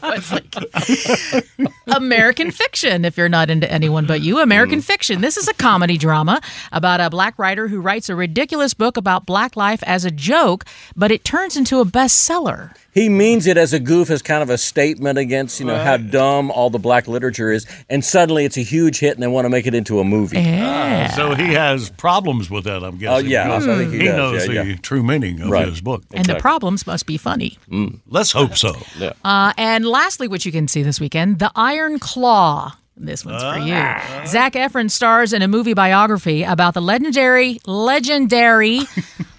American 1.95 2.49
Fiction, 2.49 3.05
if 3.05 3.17
you're 3.17 3.29
not 3.29 3.51
into 3.51 3.71
anyone 3.71 4.07
but 4.07 4.21
you. 4.21 4.39
American 4.39 4.81
Fiction. 4.81 5.21
This 5.21 5.38
is 5.38 5.47
a 5.47 5.53
comedy 5.53 5.99
drama 5.99 6.41
about 6.71 7.01
a 7.01 7.11
black 7.11 7.38
writer 7.38 7.67
who 7.67 7.79
writes 7.79 8.09
a 8.09 8.15
ridiculous 8.15 8.73
book 8.73 8.97
about 8.97 9.27
black 9.27 9.55
life 9.55 9.83
as 9.85 10.05
a 10.05 10.11
joke, 10.11 10.65
but 10.95 11.11
it 11.11 11.23
turns 11.23 11.55
into 11.55 11.79
a 11.79 11.85
bestseller. 11.85 12.75
He 12.95 13.10
means 13.10 13.45
it 13.45 13.58
as 13.58 13.73
a 13.73 13.79
goof, 13.79 14.10
as 14.10 14.21
kind 14.21 14.41
of 14.41 14.49
a 14.49 14.58
statement 14.58 15.19
against, 15.19 15.60
you 15.60 15.65
know, 15.65 15.75
how 15.77 15.97
dumb 15.97 16.49
all 16.49 16.69
the 16.69 16.79
black 16.79 17.10
literature 17.10 17.51
is. 17.51 17.67
And 17.89 18.03
suddenly 18.03 18.45
it's 18.45 18.55
a 18.58 18.62
huge 18.62 18.99
hit 18.99 19.15
and 19.15 19.21
they 19.21 19.27
want 19.27 19.43
to 19.43 19.49
make 19.49 19.67
it 19.67 19.75
into 19.75 19.99
a 19.99 20.05
movie. 20.05 20.38
Yeah. 20.38 21.10
So 21.12 21.36
he 21.36 21.53
has 21.53 21.89
problems 21.89 22.49
with 22.49 22.63
that, 22.63 22.86
I'm 22.86 22.97
guessing. 22.97 23.27
Oh, 23.27 23.29
yeah, 23.29 23.53
I 23.53 23.60
think 23.60 23.91
he 23.91 24.05
does, 24.05 24.15
knows 24.15 24.47
yeah, 24.47 24.63
the 24.63 24.69
yeah. 24.69 24.75
true 24.77 25.03
meaning 25.03 25.41
of 25.41 25.49
Right. 25.49 25.67
his 25.67 25.81
book. 25.81 26.03
And 26.13 26.25
the 26.25 26.36
problems 26.36 26.88
must 26.88 27.05
be 27.05 27.17
funny. 27.17 27.60
Let's 28.08 28.31
hope 28.31 28.55
so. 28.55 28.73
Yeah. 28.97 29.12
Uh, 29.25 29.51
and 29.58 29.86
lastly, 29.86 30.29
what 30.29 30.45
you 30.45 30.53
can 30.53 30.69
see 30.69 30.81
this 30.81 30.99
weekend 30.99 31.39
The 31.39 31.51
Iron 31.53 31.99
Claw. 31.99 32.77
This 32.97 33.25
one's 33.25 33.41
for 33.41 33.49
uh-huh. 33.49 34.21
you. 34.21 34.27
Zac 34.27 34.53
Efron 34.53 34.89
stars 34.89 35.34
in 35.34 35.41
a 35.41 35.47
movie 35.47 35.73
biography 35.73 36.43
about 36.43 36.73
the 36.73 36.81
legendary, 36.81 37.60
legendary 37.65 38.81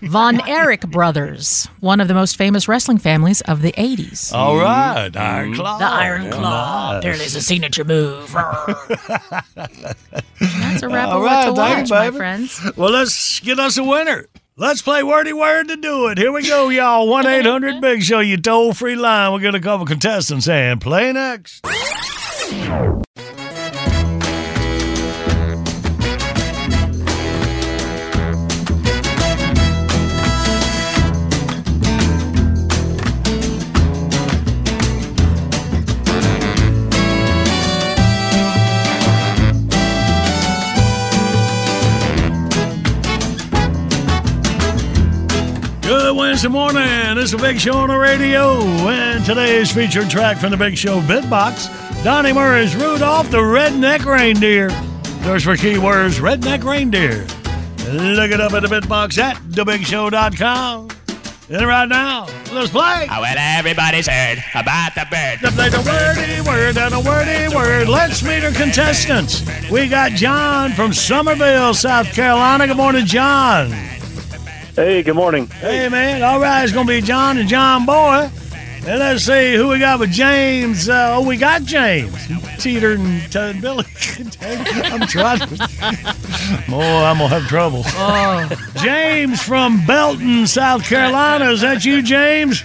Von 0.03 0.47
Erich 0.47 0.83
brothers, 0.83 1.67
one 1.81 2.01
of 2.01 2.09
the 2.09 2.15
most 2.15 2.37
famous 2.37 2.69
wrestling 2.69 2.99
families 2.99 3.41
of 3.43 3.63
the 3.63 3.73
80s. 3.73 4.33
All 4.33 4.57
right, 4.57 5.17
Iron 5.17 5.53
mm-hmm. 5.53 5.61
Claw. 5.61 5.79
The 5.79 5.87
Iron 5.87 6.31
Claw. 6.31 6.93
Nice. 6.93 6.99
Apparently, 6.99 7.25
it's 7.25 7.35
a 7.35 7.41
signature 7.41 7.85
move. 7.85 8.31
That's 8.33 8.53
a 10.83 10.89
wrap 10.89 11.09
All 11.09 11.27
of 11.27 11.45
to 11.47 11.53
watch, 11.53 11.89
you, 11.89 11.95
my 11.95 12.11
friends. 12.11 12.61
Well, 12.77 12.93
let's 12.93 13.41
get 13.41 13.59
us 13.59 13.79
a 13.79 13.85
winner. 13.85 14.27
Let's 14.59 14.81
play 14.81 15.03
wordy 15.03 15.33
word 15.33 15.69
to 15.69 15.77
do 15.77 16.09
it. 16.09 16.19
Here 16.19 16.33
we 16.33 16.47
go, 16.47 16.69
y'all. 16.69 17.09
1 17.09 17.27
800 17.27 17.81
Big 17.81 18.03
Show, 18.03 18.21
you 18.21 18.37
toll 18.37 18.75
free 18.75 18.97
line. 18.97 19.33
We're 19.33 19.41
going 19.41 19.55
to 19.55 19.61
couple 19.61 19.87
contestants 19.87 20.49
and 20.49 20.81
play 20.81 21.13
next. 21.13 21.65
Wednesday 46.17 46.49
morning. 46.49 46.83
It's 47.19 47.33
the 47.33 47.37
Big 47.39 47.61
Show 47.61 47.75
on 47.75 47.89
the 47.91 47.99
radio. 47.99 48.59
And 48.89 49.23
today's 49.25 49.71
featured 49.71 50.09
track 50.09 50.39
from 50.39 50.51
the 50.51 50.57
Big 50.57 50.77
Show 50.77 51.01
Bitbox 51.01 52.03
Donnie 52.03 52.33
Murray's 52.33 52.75
Rudolph 52.75 53.31
the 53.31 53.37
Redneck 53.37 54.05
Reindeer. 54.07 54.71
Search 55.23 55.45
for 55.45 55.57
keywords 55.57 56.19
Redneck 56.19 56.65
Reindeer. 56.65 57.27
Look 57.93 58.31
it 58.31 58.41
up 58.41 58.53
at 58.55 58.63
the 58.63 58.69
Bitbox 58.69 59.19
at 59.19 59.37
thebigshow.com. 59.37 60.89
And 61.49 61.67
right 61.67 61.89
now, 61.89 62.27
let's 62.53 62.71
play. 62.71 63.07
Oh, 63.11 63.21
well, 63.21 63.37
everybody's 63.39 64.09
heard 64.09 64.39
about 64.55 64.95
the 64.95 65.07
bird. 65.11 65.39
Let's 65.43 65.55
play 65.55 65.69
the 65.69 65.79
wordy 65.79 66.41
word 66.41 66.79
and 66.79 66.95
a 66.95 67.01
wordy 67.01 67.55
word. 67.55 67.89
Let's 67.89 68.23
meet 68.23 68.43
our 68.43 68.53
contestants. 68.53 69.45
We 69.71 69.89
got 69.89 70.13
John 70.13 70.73
from 70.73 70.93
Summerville, 70.93 71.75
South 71.75 72.13
Carolina. 72.13 72.67
Good 72.67 72.79
morning, 72.79 73.05
John. 73.05 73.71
Hey, 74.77 75.03
good 75.03 75.17
morning. 75.17 75.47
Hey, 75.47 75.89
man. 75.89 76.23
All 76.23 76.39
right, 76.39 76.63
it's 76.63 76.71
going 76.71 76.87
to 76.87 76.93
be 76.93 77.01
John 77.01 77.39
and 77.39 77.49
John 77.49 77.87
Boy. 77.87 78.29
And 78.87 78.99
let's 78.99 79.25
see 79.25 79.55
who 79.55 79.69
we 79.69 79.79
got 79.79 79.99
with 79.99 80.11
James. 80.11 80.91
Uh, 80.91 81.15
oh, 81.17 81.27
we 81.27 81.39
got 81.39 81.63
James. 81.63 82.15
Teeter 82.59 82.93
and 82.93 83.33
Ted 83.33 83.63
Billy. 83.63 83.87
I'm 84.43 85.07
trying 85.07 85.39
to. 85.39 85.47
Boy, 86.69 86.83
I'm 86.83 87.17
going 87.17 87.31
to 87.31 87.39
have 87.39 87.49
trouble. 87.49 87.85
Oh. 87.87 88.51
James 88.77 89.43
from 89.43 89.83
Belton, 89.87 90.47
South 90.47 90.85
Carolina. 90.85 91.53
Is 91.53 91.63
that 91.63 91.87
you, 91.87 92.03
James? 92.03 92.63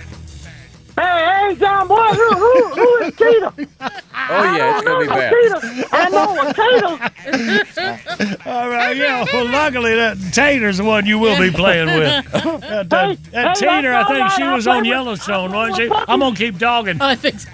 Hey, 1.52 1.58
hey, 1.58 1.66
John 1.66 1.88
Boy, 1.88 1.96
who, 1.96 2.30
who, 2.30 2.68
who 2.70 2.98
is 3.04 3.16
Cheetah? 3.18 3.54
Oh, 3.58 4.56
yeah, 4.56 4.78
it's 4.78 4.88
going 4.88 5.06
to 5.06 5.14
be 5.14 5.20
bad. 5.20 5.34
Cheetah. 5.34 5.88
I 5.92 6.10
know 6.10 6.40
a 6.40 6.54
Cheetah. 8.24 8.50
All 8.50 8.70
right, 8.70 8.96
yeah. 8.96 9.26
Well, 9.34 9.50
luckily 9.52 9.96
that 9.96 10.18
Tater's 10.32 10.78
the 10.78 10.86
one 10.86 11.06
you 11.06 11.20
will 11.20 11.38
be 11.38 11.52
playing 11.52 11.88
with. 11.88 12.32
That, 12.32 12.62
that, 12.90 13.24
that 13.32 13.58
hey, 13.58 13.66
Tater, 13.66 13.94
I 13.94 14.08
think 14.08 14.20
right. 14.20 14.32
she 14.32 14.44
was 14.44 14.66
on 14.66 14.86
Yellowstone, 14.86 15.52
wasn't 15.52 15.78
she? 15.78 15.90
I'm 15.92 16.22
gonna 16.22 16.36
keep 16.36 16.58
dogging. 16.58 17.02
I 17.02 17.16
think 17.16 17.42
so. 17.42 17.50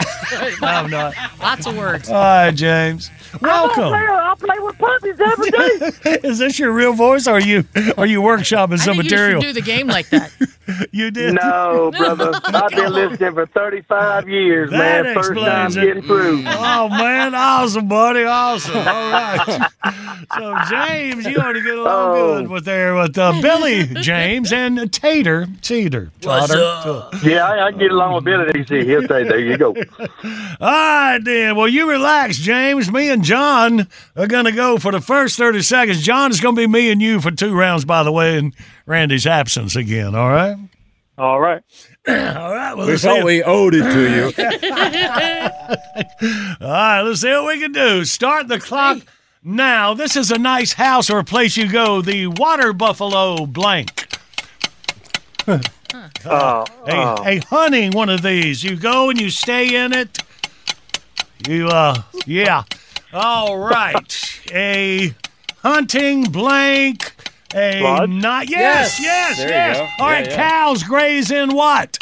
I'm 0.62 0.92
not. 0.92 1.16
Lots 1.40 1.66
of 1.66 1.76
words. 1.76 2.10
All 2.10 2.16
right, 2.16 2.52
James. 2.52 3.10
Welcome. 3.42 3.94
I 3.94 4.36
play 4.38 4.60
with 4.60 4.78
puppies 4.78 5.20
every 5.20 5.50
day. 5.50 6.20
Is 6.28 6.38
this 6.38 6.60
your 6.60 6.72
real 6.72 6.94
voice, 6.94 7.28
or 7.28 7.36
are 7.36 7.42
you 7.42 7.66
are 7.98 8.06
you 8.06 8.22
workshopping 8.22 8.74
I 8.74 8.78
some 8.78 8.98
think 8.98 9.06
material? 9.06 9.42
you 9.42 9.48
should 9.48 9.56
do 9.56 9.62
the 9.62 9.66
game 9.66 9.88
like 9.88 10.10
that. 10.10 10.32
You 10.92 11.12
did. 11.12 11.34
No, 11.36 11.92
brother. 11.98 12.32
I've 12.46 12.70
been 12.72 12.94
listening 12.94 13.34
for 13.34 13.46
35 13.46 14.28
years, 14.30 14.70
That 14.72 15.06
man. 15.06 15.14
First 15.16 15.30
time 15.34 15.38
explains 15.68 15.78
it. 15.78 15.82
getting 15.86 16.04
through. 16.04 16.44
Oh 16.48 16.90
man, 16.90 17.34
awesome, 17.36 17.88
buddy, 17.88 18.24
awesome. 18.24 18.76
All 18.78 18.84
right. 18.84 19.70
So 20.36 20.58
James, 20.70 21.26
you 21.26 21.38
ought 21.38 21.54
to 21.54 21.62
get 21.62 21.78
along 21.78 21.88
Oh. 22.18 22.42
good 22.42 22.50
with 22.50 22.66
there 22.66 22.96
with 22.96 23.18
uh, 23.18 23.40
Billy 23.42 23.86
James 23.86 24.52
and 24.52 24.92
Tater 24.92 25.48
Teeter. 25.62 26.12
What's 26.24 26.54
Totter. 26.54 27.18
Yeah, 27.28 27.46
I, 27.48 27.68
I 27.68 27.72
can 27.72 27.80
get 27.80 27.92
along 27.92 28.16
with 28.16 28.24
Billy. 28.26 28.46
DC. 28.52 28.84
He'll 28.86 29.08
say, 29.08 29.24
there 29.24 29.40
you 29.40 29.58
go. 29.58 29.74
All 30.00 30.08
right, 30.60 31.20
then. 31.24 31.56
Well, 31.56 31.68
you 31.68 31.90
relax, 31.90 32.38
James. 32.38 32.92
Me 32.92 33.10
and 33.10 33.24
John 33.24 33.88
are 34.16 34.28
going 34.28 34.46
to 34.46 34.52
go 34.52 34.78
for 34.78 34.92
the 34.92 35.02
first 35.02 35.38
30 35.38 35.62
seconds. 35.62 36.02
John, 36.02 36.32
is 36.32 36.42
going 36.42 36.56
to 36.56 36.62
be 36.62 36.68
me 36.68 36.92
and 36.92 37.02
you 37.02 37.22
for 37.22 37.32
two 37.32 37.56
rounds, 37.56 37.86
by 37.86 38.04
the 38.04 38.12
way, 38.12 38.38
in 38.38 38.54
Randy's 38.88 39.28
absence 39.28 39.76
again, 39.76 40.16
all 40.16 40.30
right? 40.30 40.58
All 41.18 41.40
right. 41.42 41.62
all 42.08 42.14
right. 42.16 42.74
Well, 42.74 42.86
We 42.86 42.94
let's 42.94 43.04
thought 43.04 43.18
see. 43.18 43.24
we 43.24 43.44
owed 43.44 43.76
it 43.76 43.84
to 43.84 44.10
you. 44.10 44.32
all 46.62 46.72
right, 46.72 47.02
let's 47.02 47.20
see 47.22 47.30
what 47.30 47.48
we 47.48 47.60
can 47.60 47.74
do. 47.74 48.06
Start 48.06 48.48
the 48.48 48.60
clock 48.60 49.00
now. 49.44 49.94
This 49.94 50.16
is 50.16 50.32
a 50.32 50.38
nice 50.38 50.72
house 50.74 51.10
or 51.10 51.20
a 51.20 51.24
place 51.26 51.58
you 51.58 51.70
go. 51.70 52.02
The 52.02 52.28
Water 52.28 52.72
Buffalo 52.72 53.46
blank. 53.46 54.08
Oh, 55.48 55.60
a, 56.26 56.66
oh. 56.88 57.24
a 57.26 57.40
hunting 57.50 57.92
one 57.92 58.08
of 58.10 58.22
these. 58.22 58.64
You 58.64 58.78
go 58.78 59.10
and 59.10 59.20
you 59.20 59.30
stay 59.30 59.76
in 59.84 59.92
it. 59.94 60.18
You 61.48 61.68
uh 61.68 62.04
yeah. 62.26 62.64
All 63.12 63.58
right. 63.58 64.42
A 64.54 65.14
hunting 65.62 66.24
blank. 66.26 67.14
A 67.58 67.82
Lodge? 67.82 68.10
not 68.10 68.50
yes, 68.50 69.00
yes, 69.02 69.38
Yes. 69.38 69.38
yes. 69.40 69.50
There 69.50 69.68
you 69.70 69.74
go. 69.98 70.04
All 70.04 70.10
Yeah, 70.12 70.16
right, 70.20 70.28
yeah. 70.28 70.36
cows 70.36 70.84
graze 70.84 71.32
in 71.32 71.54
what? 71.56 71.98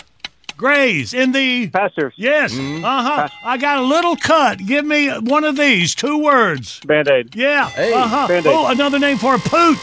Graze 0.58 1.14
in 1.14 1.32
the 1.34 1.68
pastures. 1.70 2.14
Yes. 2.16 2.54
Mm-hmm. 2.54 2.86
Uh 2.86 3.04
huh. 3.04 3.28
I 3.44 3.58
got 3.58 3.80
a 3.80 3.82
little 3.82 4.16
cut. 4.16 4.58
Give 4.60 4.86
me 4.86 5.10
one 5.10 5.44
of 5.44 5.58
these. 5.58 5.94
Two 5.96 6.18
words. 6.18 6.80
Band 6.86 7.10
aid. 7.10 7.36
Yeah. 7.36 7.68
Hey. 7.70 7.92
Uh 7.94 8.08
huh. 8.08 8.28
Oh, 8.46 8.68
another 8.68 8.98
name 9.00 9.18
for 9.18 9.36
a 9.36 9.40
poot. 9.40 9.78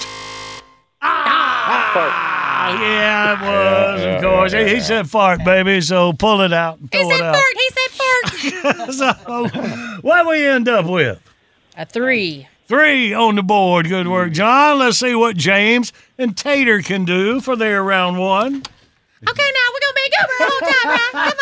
Ah, 1.05 2.81
yeah, 2.81 3.33
it 3.33 3.41
was. 3.41 4.03
Yeah, 4.03 4.17
of 4.17 4.23
course, 4.23 4.53
he, 4.53 4.69
he 4.75 4.81
said 4.81 5.09
fart, 5.11 5.45
baby. 5.45 5.81
So 5.81 6.13
pull 6.13 6.41
it 6.43 6.53
out. 6.53 6.79
And 6.79 6.91
throw 6.91 7.01
He 7.03 7.09
it 7.09 7.19
said 7.19 7.23
out. 7.23 7.35
fart. 7.35 7.55
He 7.57 7.69
said 8.49 8.73
fart. 8.73 8.93
so, 9.53 9.99
what 10.03 10.27
we 10.27 10.47
end 10.47 10.69
up 10.69 10.87
with? 10.87 11.21
A 11.77 11.85
three. 11.87 12.47
Three 12.73 13.13
on 13.13 13.35
the 13.35 13.43
board. 13.43 13.87
Good 13.87 14.09
work, 14.09 14.31
mm. 14.31 14.35
John. 14.35 14.79
Let's 14.79 14.97
see 14.97 15.15
what 15.15 15.37
James 15.37 15.93
and 16.17 16.35
Tater 16.35 16.81
can 16.81 17.05
do 17.05 17.39
for 17.39 17.55
their 17.55 17.85
round 17.85 18.19
one. 18.19 18.63
Okay, 19.29 19.51
now 19.55 19.69
we're 19.75 19.81
gonna 19.83 19.95
be 19.95 20.09
good 20.09 20.27
for 20.31 20.37
the 20.39 20.47
whole 20.49 20.61
time, 20.73 20.89
right? 20.89 21.33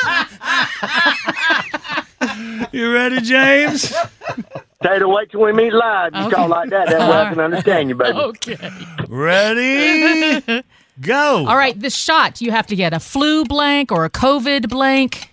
Come 2.20 2.58
on. 2.58 2.66
You 2.72 2.92
ready, 2.92 3.20
James? 3.20 3.94
Tater, 4.82 5.06
wait 5.06 5.30
till 5.30 5.42
we 5.42 5.52
meet 5.52 5.72
live. 5.72 6.10
You 6.16 6.30
talk 6.30 6.48
like 6.48 6.70
that. 6.70 6.88
That 6.88 7.08
way 7.08 7.16
I 7.16 7.28
can 7.30 7.38
understand 7.38 7.90
you, 7.90 7.94
baby. 7.94 8.18
Okay. 8.18 8.70
Ready? 9.08 10.64
Go. 11.00 11.46
All 11.46 11.56
right, 11.56 11.78
this 11.78 11.94
shot 11.94 12.40
you 12.40 12.50
have 12.50 12.66
to 12.66 12.74
get 12.74 12.92
a 12.92 12.98
flu 12.98 13.44
blank 13.44 13.92
or 13.92 14.04
a 14.04 14.10
COVID 14.10 14.68
blank. 14.68 15.29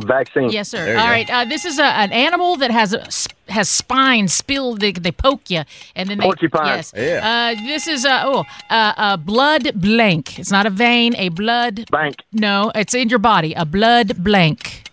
Vaccine. 0.00 0.50
Yes, 0.50 0.68
sir. 0.68 0.96
All 0.96 1.08
right, 1.08 1.28
uh, 1.28 1.44
this 1.44 1.64
is 1.64 1.78
a, 1.78 1.84
an 1.84 2.12
animal 2.12 2.56
that 2.56 2.70
has 2.70 2.94
a, 2.94 3.02
s- 3.06 3.26
has 3.48 3.68
spines. 3.68 4.32
Spilled, 4.32 4.80
they, 4.80 4.92
they 4.92 5.10
poke 5.10 5.50
you, 5.50 5.62
and 5.96 6.08
then 6.08 6.18
they. 6.18 6.24
Porcupine. 6.24 6.66
Yes. 6.66 6.92
Yeah. 6.96 7.54
Uh, 7.56 7.60
this 7.66 7.88
is 7.88 8.04
a 8.04 8.22
oh 8.24 8.44
uh, 8.70 8.92
a 8.96 9.16
blood 9.18 9.72
blank. 9.74 10.38
It's 10.38 10.52
not 10.52 10.66
a 10.66 10.70
vein. 10.70 11.16
A 11.16 11.30
blood 11.30 11.86
blank. 11.90 12.22
No, 12.32 12.70
it's 12.74 12.94
in 12.94 13.08
your 13.08 13.18
body. 13.18 13.54
A 13.54 13.64
blood 13.64 14.22
blank. 14.22 14.84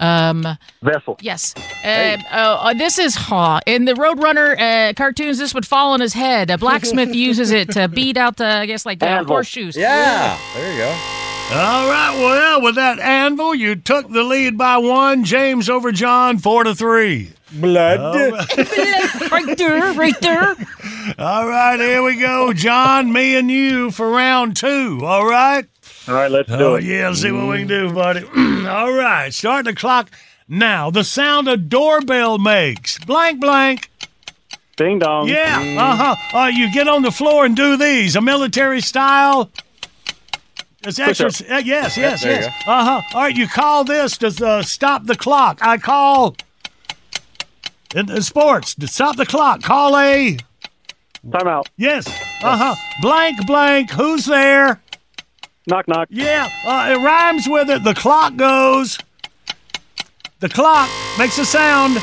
Um, 0.00 0.44
Vessel. 0.82 1.16
Yes. 1.20 1.54
Uh, 1.84 1.88
uh, 2.30 2.34
uh, 2.34 2.74
this 2.74 2.98
is 2.98 3.14
Haw. 3.14 3.60
in 3.64 3.84
the 3.86 3.94
Roadrunner 3.94 4.58
uh, 4.58 4.92
cartoons. 4.94 5.38
This 5.38 5.54
would 5.54 5.66
fall 5.66 5.92
on 5.92 6.00
his 6.00 6.12
head. 6.14 6.50
A 6.50 6.58
blacksmith 6.58 7.14
uses 7.14 7.52
it 7.52 7.70
to 7.70 7.88
beat 7.88 8.16
out 8.16 8.36
the, 8.36 8.46
I 8.46 8.66
guess, 8.66 8.84
like 8.84 9.02
Anvil. 9.02 9.34
horseshoes. 9.34 9.76
Yeah. 9.76 10.36
There 10.54 10.72
you 10.72 10.78
go. 10.78 11.23
All 11.52 11.88
right. 11.88 12.16
Well, 12.18 12.62
with 12.62 12.74
that 12.76 12.98
anvil, 12.98 13.54
you 13.54 13.76
took 13.76 14.08
the 14.10 14.22
lead 14.24 14.56
by 14.58 14.78
one. 14.78 15.24
James 15.24 15.68
over 15.68 15.92
John, 15.92 16.38
four 16.38 16.64
to 16.64 16.74
three. 16.74 17.32
Blood. 17.52 18.00
right 19.30 19.56
there, 19.56 19.92
right 19.92 20.20
there. 20.20 20.56
All 21.18 21.46
right, 21.48 21.78
here 21.78 22.02
we 22.02 22.16
go, 22.18 22.52
John. 22.52 23.12
Me 23.12 23.36
and 23.36 23.50
you 23.50 23.90
for 23.92 24.10
round 24.10 24.56
two. 24.56 25.00
All 25.04 25.24
right. 25.26 25.64
All 26.08 26.14
right, 26.14 26.30
let's 26.30 26.48
do 26.48 26.54
Oh 26.54 26.74
it. 26.74 26.84
yeah, 26.84 27.08
let's 27.08 27.20
see 27.22 27.30
what 27.30 27.48
we 27.48 27.58
can 27.58 27.68
do, 27.68 27.92
buddy. 27.92 28.20
All 28.66 28.92
right, 28.92 29.32
start 29.32 29.66
the 29.66 29.74
clock 29.74 30.10
now. 30.48 30.90
The 30.90 31.04
sound 31.04 31.46
a 31.46 31.56
doorbell 31.56 32.38
makes. 32.38 32.98
Blank, 32.98 33.40
blank. 33.40 33.90
Ding 34.76 34.98
dong. 34.98 35.28
Yeah. 35.28 35.76
Uh 35.78 36.16
huh. 36.16 36.36
Uh, 36.38 36.46
you 36.46 36.72
get 36.72 36.88
on 36.88 37.02
the 37.02 37.12
floor 37.12 37.44
and 37.44 37.54
do 37.54 37.76
these. 37.76 38.16
A 38.16 38.20
military 38.20 38.80
style. 38.80 39.50
It's 40.86 40.98
extra. 40.98 41.26
Push-up. 41.26 41.50
Uh, 41.50 41.56
yes, 41.64 41.96
yes, 41.96 42.22
there 42.22 42.42
yes. 42.42 42.54
Uh 42.66 42.84
huh. 42.84 43.02
All 43.14 43.22
right, 43.22 43.36
you 43.36 43.48
call 43.48 43.84
this 43.84 44.18
to 44.18 44.28
uh, 44.46 44.62
stop 44.62 45.06
the 45.06 45.16
clock. 45.16 45.58
I 45.62 45.78
call. 45.78 46.36
In, 47.94 48.10
in 48.10 48.22
sports, 48.22 48.74
to 48.74 48.86
stop 48.86 49.16
the 49.16 49.26
clock. 49.26 49.62
Call 49.62 49.96
a. 49.96 50.36
Timeout. 51.26 51.66
Yes. 51.76 52.06
Uh 52.42 52.56
huh. 52.56 52.74
Blank, 53.00 53.46
blank. 53.46 53.90
Who's 53.92 54.26
there? 54.26 54.80
Knock 55.66 55.88
knock. 55.88 56.08
Yeah. 56.10 56.50
Uh, 56.66 56.94
it 56.94 57.02
rhymes 57.02 57.48
with 57.48 57.70
it. 57.70 57.82
The 57.84 57.94
clock 57.94 58.36
goes. 58.36 58.98
The 60.40 60.48
clock 60.50 60.90
makes 61.18 61.38
a 61.38 61.46
sound. 61.46 61.98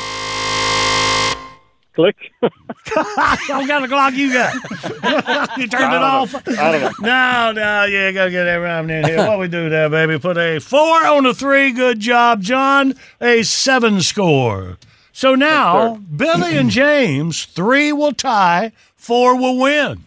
Click. 1.94 2.16
Don't 2.40 3.66
got 3.66 3.80
the 3.82 3.88
clock 3.88 4.14
you 4.14 4.32
got. 4.32 4.54
you 5.58 5.66
turned 5.66 5.92
it 5.92 6.02
off. 6.02 6.34
I 6.48 6.78
don't 6.78 7.00
No, 7.02 7.52
no, 7.52 7.84
yeah, 7.84 8.10
gotta 8.12 8.30
get 8.30 8.44
that 8.44 8.56
rhyme 8.56 8.88
in 8.88 9.04
here. 9.04 9.18
What 9.18 9.38
we 9.38 9.48
do 9.48 9.68
there, 9.68 9.90
baby? 9.90 10.18
Put 10.18 10.38
a 10.38 10.58
four 10.58 11.06
on 11.06 11.26
a 11.26 11.34
three. 11.34 11.70
Good 11.72 12.00
job, 12.00 12.40
John. 12.40 12.94
A 13.20 13.42
seven 13.42 14.00
score. 14.00 14.78
So 15.12 15.34
now, 15.34 15.96
Billy 15.96 16.56
and 16.56 16.70
James, 16.82 17.44
three 17.44 17.92
will 17.92 18.12
tie, 18.12 18.72
four 18.96 19.36
will 19.36 19.58
win. 19.58 20.04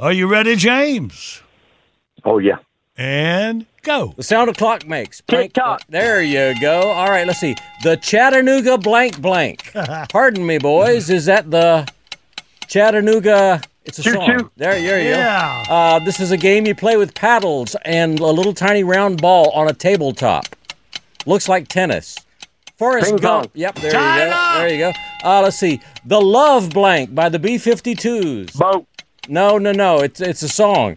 Are 0.00 0.12
you 0.12 0.26
ready, 0.28 0.56
James? 0.56 1.42
Oh 2.24 2.38
yeah. 2.38 2.58
And 2.96 3.66
go. 3.82 4.12
The 4.16 4.22
sound 4.22 4.50
a 4.50 4.52
clock 4.54 4.86
makes. 4.86 5.20
Blank, 5.22 5.54
blank. 5.54 5.80
There 5.88 6.22
you 6.22 6.54
go. 6.60 6.82
All 6.90 7.08
right, 7.08 7.26
let's 7.26 7.40
see. 7.40 7.56
The 7.82 7.96
Chattanooga 7.96 8.78
blank 8.78 9.20
blank. 9.20 9.70
Pardon 10.10 10.46
me, 10.46 10.58
boys. 10.58 11.10
Is 11.10 11.26
that 11.26 11.50
the 11.50 11.86
Chattanooga? 12.66 13.60
It's 13.84 13.98
a 13.98 14.02
Choo 14.02 14.12
song. 14.12 14.26
choo. 14.26 14.50
There, 14.56 14.72
there 14.74 15.00
you 15.00 15.08
Yeah. 15.10 15.64
go. 15.66 15.72
Uh, 15.72 15.98
this 16.00 16.20
is 16.20 16.30
a 16.30 16.36
game 16.36 16.66
you 16.66 16.74
play 16.74 16.96
with 16.96 17.14
paddles 17.14 17.74
and 17.84 18.20
a 18.20 18.26
little 18.26 18.52
tiny 18.52 18.84
round 18.84 19.20
ball 19.22 19.50
on 19.52 19.68
a 19.68 19.72
tabletop. 19.72 20.44
Looks 21.26 21.48
like 21.48 21.68
tennis. 21.68 22.16
Forrest 22.76 23.08
Ping 23.08 23.16
Gump. 23.16 23.44
pong. 23.44 23.50
Yep, 23.54 23.74
there 23.76 23.90
Tie 23.90 24.18
you 24.24 24.24
go. 24.26 24.30
up. 24.36 24.58
There 24.58 24.68
you 24.68 24.78
go. 24.78 24.92
Uh, 25.24 25.40
let's 25.42 25.56
see. 25.56 25.80
The 26.04 26.20
Love 26.20 26.70
Blank 26.70 27.14
by 27.14 27.28
the 27.28 27.38
B-52s. 27.38 28.56
Boat. 28.56 28.86
No, 29.28 29.58
no, 29.58 29.72
no. 29.72 29.98
It's 29.98 30.20
it's 30.20 30.42
a 30.42 30.48
song. 30.48 30.96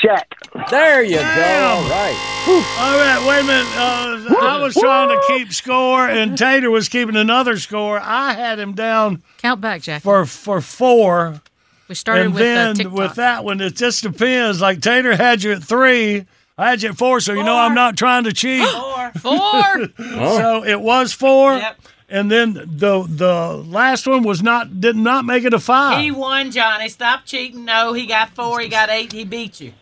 Shack. 0.00 0.34
There 0.70 1.02
you 1.02 1.16
go. 1.16 1.22
Damn. 1.22 1.76
All 1.76 1.90
right. 1.90 2.34
All 2.78 2.98
right, 2.98 3.26
wait 3.28 3.40
a 3.40 3.44
minute. 3.44 3.66
Uh, 3.76 4.46
I 4.46 4.60
was 4.62 4.74
trying 4.74 5.08
to 5.08 5.22
keep 5.26 5.52
score, 5.52 6.08
and 6.08 6.38
Tater 6.38 6.70
was 6.70 6.88
keeping 6.88 7.16
another 7.16 7.58
score. 7.58 8.00
I 8.00 8.32
had 8.34 8.58
him 8.58 8.74
down 8.74 9.22
Count 9.38 9.60
back, 9.60 9.82
Jack. 9.82 10.02
for 10.02 10.24
for 10.24 10.60
four. 10.60 11.40
We 11.88 11.94
started 11.94 12.26
and 12.26 12.34
with 12.34 12.42
then 12.42 12.68
uh, 12.68 12.74
TikTok. 12.74 12.92
with 12.92 13.14
that 13.16 13.44
one, 13.44 13.60
it 13.60 13.76
just 13.76 14.02
depends. 14.02 14.60
Like 14.60 14.80
Tater 14.80 15.16
had 15.16 15.42
you 15.42 15.52
at 15.52 15.62
three, 15.64 16.26
I 16.56 16.70
had 16.70 16.82
you 16.82 16.90
at 16.90 16.96
four, 16.96 17.20
so 17.20 17.32
you 17.32 17.42
know 17.42 17.56
I'm 17.56 17.74
not 17.74 17.96
trying 17.96 18.24
to 18.24 18.32
cheat. 18.32 18.68
Four. 18.68 19.12
Four. 19.20 19.88
So 19.98 20.64
it 20.64 20.80
was 20.80 21.12
four, 21.12 21.56
Yep 21.56 21.76
and 22.08 22.30
then 22.30 22.54
the 22.54 23.04
the 23.06 23.52
last 23.66 24.06
one 24.06 24.22
was 24.22 24.42
not 24.42 24.80
did 24.80 24.96
not 24.96 25.24
make 25.24 25.44
it 25.44 25.52
a 25.52 25.58
five. 25.58 26.00
He 26.00 26.10
won, 26.10 26.50
Johnny. 26.50 26.88
Stop 26.88 27.26
cheating. 27.26 27.64
No, 27.64 27.92
he 27.92 28.06
got 28.06 28.30
four. 28.30 28.60
He 28.60 28.68
got 28.68 28.88
eight. 28.88 29.12
He 29.12 29.24
beat 29.24 29.60
you. 29.60 29.72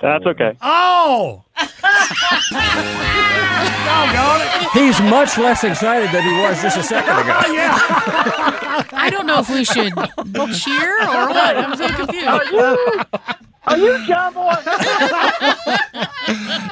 That's 0.00 0.26
okay. 0.26 0.56
Oh, 0.62 1.42
doggone 3.84 4.40
it! 4.42 4.70
He's 4.72 5.00
much 5.02 5.36
less 5.38 5.64
excited 5.64 6.10
than 6.12 6.22
he 6.24 6.32
was 6.40 6.62
just 6.62 6.78
a 6.78 6.82
second 6.82 7.18
ago. 7.18 7.40
Oh, 7.44 7.52
yeah. 7.52 8.84
I 8.92 9.08
don't 9.10 9.26
know 9.26 9.38
if 9.40 9.48
we 9.50 9.64
should 9.64 9.92
cheer 10.54 11.02
or 11.02 11.28
what. 11.28 11.56
I'm 11.56 11.76
so 11.76 11.88
confused. 11.88 12.26
Oh, 13.14 13.34
Are 13.64 13.78
you 13.78 14.06
John 14.06 14.34
Boy? 14.34 14.54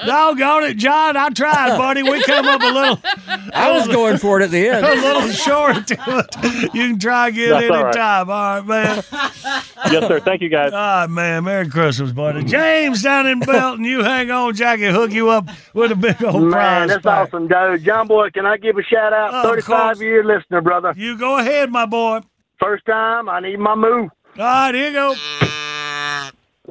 Doggone 0.06 0.64
it, 0.64 0.76
John. 0.76 1.16
I 1.16 1.28
tried, 1.30 1.76
buddy. 1.78 2.02
We 2.02 2.22
come 2.22 2.46
up 2.46 2.60
a 2.62 2.66
little. 2.66 3.00
I 3.54 3.70
was 3.72 3.86
going 3.88 4.18
for 4.18 4.40
it 4.40 4.44
at 4.44 4.50
the 4.50 4.68
end. 4.68 4.84
a 4.84 4.94
little 4.94 5.28
short 5.30 5.86
to 5.88 5.96
it. 6.06 6.74
You 6.74 6.88
can 6.88 6.98
try 6.98 7.28
again 7.28 7.50
That's 7.50 7.70
all 7.70 7.84
right. 7.84 7.86
anytime. 7.86 8.30
All 8.30 8.56
right, 8.60 8.66
man. 8.66 8.96
yes, 9.92 10.08
sir. 10.08 10.20
Thank 10.20 10.42
you, 10.42 10.48
guys. 10.48 10.72
All 10.72 10.78
right, 10.78 11.06
man. 11.10 11.44
Merry 11.44 11.68
Christmas, 11.68 12.12
buddy. 12.12 12.44
James 12.44 13.02
down 13.02 13.26
in 13.26 13.40
Belton, 13.40 13.84
you 13.84 14.02
hang 14.02 14.30
on, 14.30 14.54
Jackie. 14.54 14.88
Hook 14.88 15.12
you 15.12 15.28
up 15.30 15.48
with 15.74 15.92
a 15.92 15.96
big 15.96 16.22
old 16.24 16.42
Man, 16.42 16.50
prize. 16.50 16.88
that's 16.88 17.02
pack. 17.02 17.28
awesome, 17.28 17.46
dude. 17.46 17.84
John 17.84 18.08
Boy, 18.08 18.30
can 18.30 18.46
I 18.46 18.56
give 18.56 18.76
a 18.78 18.82
shout 18.82 19.12
out? 19.12 19.34
Of 19.34 19.44
35 19.44 19.66
course. 19.66 20.00
year 20.00 20.24
listener, 20.24 20.60
brother. 20.60 20.92
You 20.96 21.16
go 21.16 21.38
ahead, 21.38 21.70
my 21.70 21.86
boy. 21.86 22.20
First 22.58 22.84
time, 22.86 23.28
I 23.28 23.40
need 23.40 23.58
my 23.58 23.74
move. 23.74 24.10
All 24.38 24.44
right, 24.44 24.74
here 24.74 24.88
you 24.88 24.92
go. 24.92 25.14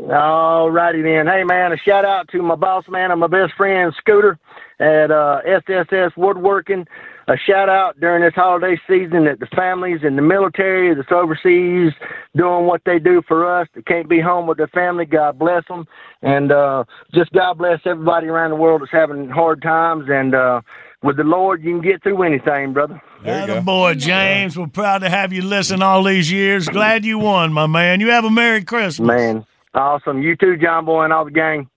All 0.07 0.71
righty 0.71 1.01
then. 1.01 1.27
Hey, 1.27 1.43
man, 1.43 1.73
a 1.73 1.77
shout 1.77 2.05
out 2.05 2.29
to 2.29 2.41
my 2.41 2.55
boss 2.55 2.85
man 2.89 3.11
and 3.11 3.19
my 3.19 3.27
best 3.27 3.53
friend, 3.55 3.93
Scooter, 3.97 4.39
at 4.79 5.11
uh, 5.11 5.41
SSS 5.45 6.13
Woodworking. 6.15 6.87
A 7.27 7.37
shout 7.37 7.69
out 7.69 7.99
during 7.99 8.23
this 8.23 8.33
holiday 8.33 8.79
season 8.87 9.25
that 9.25 9.39
the 9.39 9.45
families 9.55 9.99
in 10.03 10.15
the 10.15 10.21
military 10.21 10.95
that's 10.95 11.11
overseas 11.11 11.91
doing 12.35 12.65
what 12.65 12.81
they 12.85 12.97
do 12.97 13.21
for 13.27 13.45
us 13.45 13.67
that 13.75 13.85
can't 13.85 14.09
be 14.09 14.19
home 14.19 14.47
with 14.47 14.57
their 14.57 14.69
family. 14.69 15.05
God 15.05 15.37
bless 15.37 15.63
them. 15.67 15.85
And 16.23 16.51
uh, 16.51 16.85
just 17.13 17.31
God 17.31 17.59
bless 17.59 17.81
everybody 17.85 18.27
around 18.27 18.49
the 18.49 18.55
world 18.55 18.81
that's 18.81 18.91
having 18.91 19.29
hard 19.29 19.61
times. 19.61 20.05
And 20.07 20.33
uh, 20.33 20.61
with 21.03 21.17
the 21.17 21.23
Lord, 21.23 21.61
you 21.63 21.71
can 21.73 21.81
get 21.81 22.01
through 22.01 22.23
anything, 22.23 22.73
brother. 22.73 22.99
Atta 23.23 23.61
boy, 23.61 23.93
James. 23.93 24.57
We're 24.57 24.67
proud 24.67 24.99
to 24.99 25.09
have 25.09 25.31
you 25.31 25.43
listen 25.43 25.83
all 25.83 26.03
these 26.03 26.31
years. 26.31 26.67
Glad 26.67 27.05
you 27.05 27.19
won, 27.19 27.53
my 27.53 27.67
man. 27.67 27.99
You 27.99 28.09
have 28.09 28.25
a 28.25 28.31
Merry 28.31 28.63
Christmas. 28.63 29.07
Man, 29.07 29.45
awesome. 29.73 30.21
You 30.21 30.35
too, 30.35 30.57
John 30.57 30.85
Boy, 30.85 31.03
and 31.03 31.13
all 31.13 31.25
the 31.25 31.31
gang. 31.31 31.69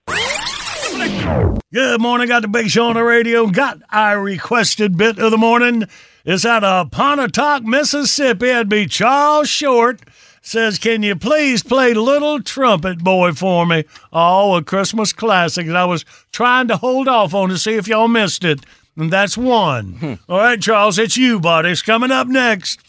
Good 1.73 2.01
morning. 2.01 2.27
Got 2.27 2.43
the 2.43 2.47
big 2.47 2.69
show 2.69 2.87
on 2.87 2.95
the 2.95 3.03
radio. 3.03 3.47
Got 3.47 3.79
our 3.91 4.21
requested 4.21 4.97
bit 4.97 5.17
of 5.19 5.31
the 5.31 5.37
morning. 5.37 5.85
It's 6.25 6.45
out 6.45 6.63
of 6.63 6.91
Pontotoc, 6.91 7.63
Mississippi. 7.63 8.49
It'd 8.49 8.69
be 8.69 8.85
Charles 8.85 9.49
Short 9.49 10.01
says, 10.43 10.77
Can 10.77 11.01
you 11.01 11.15
please 11.15 11.63
play 11.63 11.93
Little 11.93 12.41
Trumpet 12.41 12.99
Boy 12.99 13.31
for 13.31 13.65
me? 13.65 13.85
Oh, 14.11 14.55
a 14.55 14.63
Christmas 14.63 15.11
classic 15.13 15.65
that 15.67 15.75
I 15.75 15.85
was 15.85 16.05
trying 16.31 16.67
to 16.67 16.77
hold 16.77 17.07
off 17.07 17.33
on 17.33 17.49
to 17.49 17.57
see 17.57 17.73
if 17.73 17.87
y'all 17.87 18.07
missed 18.07 18.43
it. 18.43 18.59
And 18.95 19.11
that's 19.11 19.35
one. 19.35 19.93
Hmm. 19.93 20.13
All 20.29 20.37
right, 20.37 20.61
Charles, 20.61 20.99
it's 20.99 21.17
you, 21.17 21.39
buddy. 21.39 21.69
It's 21.69 21.81
coming 21.81 22.11
up 22.11 22.27
next. 22.27 22.79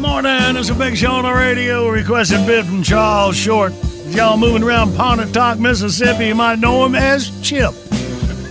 Good 0.00 0.08
morning. 0.08 0.56
It's 0.56 0.70
a 0.70 0.74
big 0.74 0.96
show 0.96 1.10
on 1.10 1.24
the 1.24 1.32
radio. 1.34 1.86
Requested 1.90 2.46
bid 2.46 2.64
from 2.64 2.82
Charles 2.82 3.36
Short. 3.36 3.74
Y'all 4.06 4.38
moving 4.38 4.62
around 4.62 4.96
Pontotoc, 4.96 5.58
Mississippi. 5.58 6.28
You 6.28 6.34
might 6.34 6.58
know 6.58 6.86
him 6.86 6.94
as 6.94 7.28
Chip. 7.42 7.74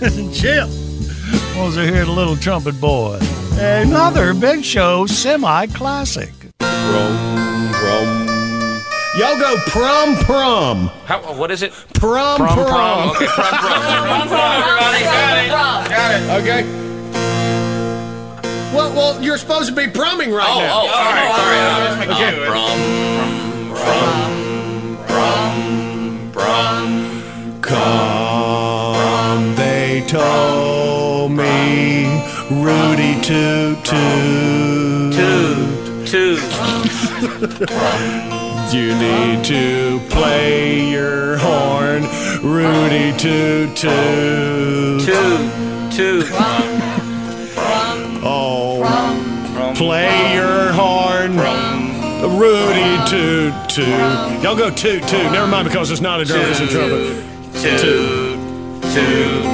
Chip 0.32 0.68
wants 1.58 1.74
to 1.74 1.82
hear 1.82 2.04
the 2.04 2.12
little 2.14 2.36
trumpet 2.36 2.80
boy. 2.80 3.18
Another 3.54 4.32
big 4.32 4.64
show 4.64 5.06
semi 5.06 5.66
classic. 5.66 6.30
Prom, 6.60 7.72
prom. 7.72 8.80
Y'all 9.18 9.36
go 9.40 9.56
prom, 9.66 10.14
prom. 10.18 10.86
How, 11.04 11.18
what 11.34 11.50
is 11.50 11.64
it? 11.64 11.72
Prom, 11.94 12.36
Prom, 12.36 12.54
prom. 12.54 12.68
prom. 12.68 13.10
Okay, 13.16 13.26
prom, 13.26 13.48
prom. 13.58 13.82
Prom, 14.06 14.28
prom, 14.28 14.62
everybody. 14.62 15.02
Got 15.02 15.84
it. 15.84 15.90
Got 15.90 16.14
it. 16.14 16.42
Okay. 16.42 16.89
Well, 18.72 18.92
well, 18.94 19.20
you're 19.22 19.36
supposed 19.38 19.68
to 19.68 19.74
be 19.74 19.86
prumming 19.88 20.32
right 20.32 20.48
Oh, 20.48 20.60
now. 20.60 20.82
oh, 20.82 20.86
sorry, 20.86 21.26
sorry. 21.36 21.58
Uh, 21.58 22.14
Okay. 22.14 22.34
Prom, 22.46 22.78
prom, 23.74 24.32
prom, 25.06 26.30
prom. 26.32 26.88
Come, 27.60 29.54
they 29.56 30.04
told 30.06 31.32
me, 31.32 32.06
Rudy 32.50 33.14
toot 33.22 33.84
toot. 33.84 35.14
Toot, 35.14 36.06
toot. 36.06 36.40
You 38.70 38.94
need 38.94 39.42
to 39.46 39.98
play 40.10 40.88
your 40.90 41.36
horn, 41.38 42.04
Rudy 42.40 43.10
toot 43.18 43.74
toot. 43.76 45.00
Toot, 45.04 45.50
toot. 45.92 46.26
Play 49.80 50.34
your 50.34 50.72
horn, 50.72 51.38
Rudy 52.38 52.98
toot 53.08 53.54
toot. 53.70 53.88
Y'all 54.42 54.54
go 54.54 54.68
toot 54.68 55.02
toot. 55.08 55.32
Never 55.32 55.46
mind 55.46 55.66
because 55.68 55.90
it's 55.90 56.02
not 56.02 56.20
a 56.20 56.26
drum, 56.26 56.42
it's 56.42 56.60
a 56.60 56.66
trumpet. 56.66 57.24
Toot, 57.62 58.82
toot. 58.92 59.46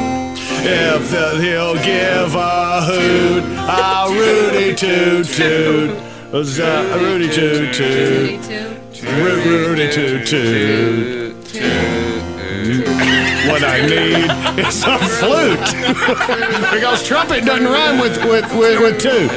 If 0.68 1.10
the, 1.12 1.38
he'll 1.40 1.76
give 1.76 2.34
a 2.34 2.82
hoot, 2.82 3.44
a 3.70 4.06
Rudy 4.10 4.74
toot 4.74 5.26
toot. 5.26 5.90
A 6.32 6.98
Rudy 6.98 7.28
toot 7.28 7.72
toot. 7.72 8.50
Ru- 9.04 9.42
Rudy 9.44 9.92
toot 9.92 10.26
toot. 10.26 11.36
What 13.46 13.62
I 13.62 13.80
need 13.86 14.58
is 14.58 14.82
a 14.82 14.98
flute. 14.98 15.60
because 16.74 17.06
trumpet 17.06 17.44
doesn't 17.44 17.64
rhyme 17.64 18.00
with, 18.00 18.16
with, 18.24 18.52
with, 18.56 18.80
with 18.80 19.00
toot. 19.00 19.30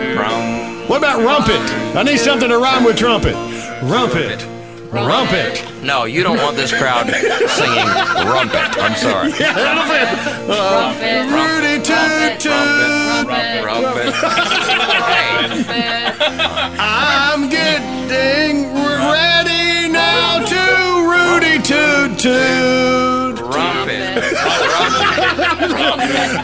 What 0.00 0.96
about 0.98 1.22
rumpet? 1.22 1.60
I 1.94 2.02
need 2.02 2.18
something 2.18 2.48
to 2.48 2.58
rhyme 2.58 2.84
with 2.84 2.96
trumpet. 2.96 3.34
Rumpet. 3.82 4.46
Rumpet. 4.90 5.62
No, 5.84 6.04
you 6.04 6.22
don't 6.22 6.38
want 6.38 6.56
this 6.56 6.72
crowd 6.72 7.06
singing 7.06 7.86
rumpet. 8.26 8.78
I'm 8.80 8.96
sorry. 8.96 9.30
Yeah, 9.38 9.52
that'll 9.52 9.84
fit. 9.92 10.08
Uh, 10.48 10.92
Rudy 11.30 11.82
toot 11.84 12.40
toot. 12.40 13.28
Rumpet. 13.62 14.14
I'm 16.80 17.48
getting 17.50 18.74
ready 18.74 19.88
now 19.92 20.44
to 20.44 20.62
Rudy 21.08 21.62
toot 21.62 22.18
toot. 22.18 23.38
Rumpet. 23.38 24.24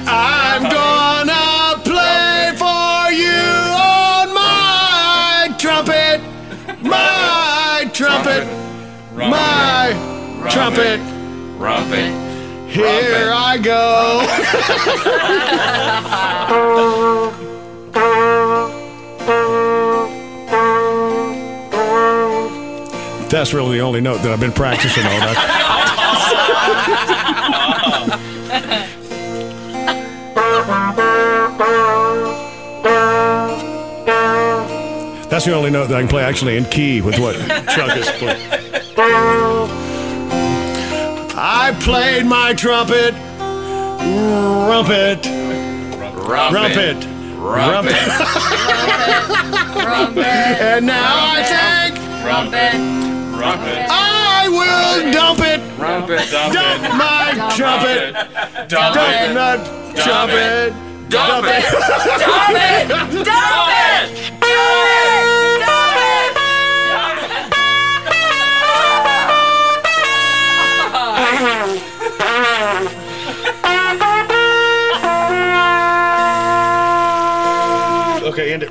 I'm 0.07 0.63
gonna 0.63 0.96
my 9.17 9.93
trumpet. 10.51 11.01
Rumpet. 11.59 12.13
Here 12.71 13.33
I 13.33 13.59
go. 13.63 14.23
That's 23.29 23.53
really 23.53 23.79
the 23.79 23.83
only 23.83 24.01
note 24.01 24.19
that 24.19 24.31
I've 24.31 24.41
been 24.41 24.53
practicing 24.53 25.05
all 25.05 25.19
night. 25.19 25.37
That's 35.29 35.45
the 35.45 35.55
only 35.55 35.71
note 35.71 35.89
that 35.89 35.97
I 35.97 36.01
can 36.01 36.09
play 36.09 36.23
actually 36.23 36.57
in 36.57 36.65
key 36.67 37.01
with 37.01 37.19
what 37.19 37.35
Chuck 37.75 37.97
is 37.97 38.09
playing. 38.13 38.66
I 38.99 39.03
played 41.81 42.25
my 42.25 42.55
trumpet, 42.55 43.13
rumpet, 44.71 45.27
rumpet, 46.27 47.05
rumpet, 49.85 50.25
and 50.25 50.87
now 50.87 51.27
I 51.31 51.43
think 51.43 51.97
trumpet 52.23 52.73
trumpet 53.37 53.87
I 53.91 54.49
will 54.49 55.13
dump 55.13 55.41
it, 55.41 55.61
dump 55.79 56.09
my 56.97 57.35
trumpet, 57.55 58.15
dump 58.69 59.35
not 59.35 59.67
trumpet, 59.95 60.73
dump 61.11 61.45
it, 61.47 61.65
Okay, 62.17 62.87
end 62.89 63.13
it. 63.13 64.36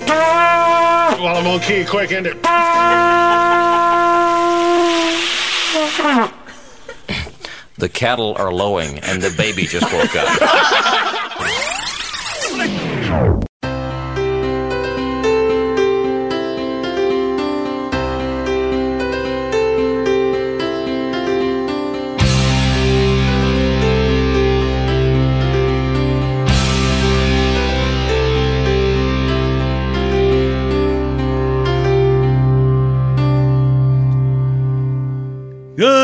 While 0.08 1.38
I'm 1.38 1.48
on 1.48 1.60
key, 1.62 1.86
quick, 1.86 2.12
end 2.12 2.28
it. 2.28 2.42
The 7.78 7.90
cattle 7.90 8.36
are 8.38 8.54
lowing, 8.54 9.00
and 9.00 9.22
the 9.22 9.34
baby 9.38 9.66
just 9.66 9.92
woke 9.92 10.16
up. 10.16 10.28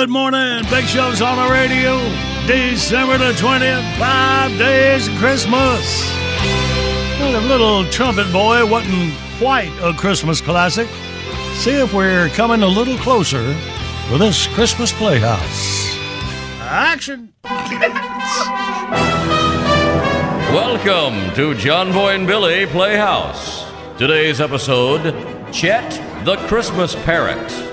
Good 0.01 0.09
morning. 0.09 0.63
Big 0.71 0.85
Show's 0.85 1.21
on 1.21 1.37
the 1.37 1.53
radio. 1.53 1.99
December 2.47 3.19
the 3.19 3.33
20th, 3.33 3.99
five 3.99 4.49
days 4.57 5.07
of 5.07 5.13
Christmas. 5.17 6.11
The 7.19 7.39
little 7.41 7.85
trumpet 7.91 8.33
boy 8.33 8.65
wasn't 8.65 9.13
quite 9.37 9.69
a 9.79 9.93
Christmas 9.93 10.41
classic. 10.41 10.87
See 11.53 11.79
if 11.79 11.93
we're 11.93 12.29
coming 12.29 12.63
a 12.63 12.67
little 12.67 12.97
closer 12.97 13.43
to 13.43 14.17
this 14.17 14.47
Christmas 14.47 14.91
playhouse. 14.91 15.95
Action! 16.61 17.31
Welcome 20.51 21.31
to 21.35 21.53
John 21.53 21.93
Boy 21.93 22.15
and 22.15 22.25
Billy 22.25 22.65
Playhouse. 22.65 23.71
Today's 23.99 24.41
episode 24.41 25.13
Chet 25.53 26.25
the 26.25 26.37
Christmas 26.47 26.95
Parrot. 26.95 27.70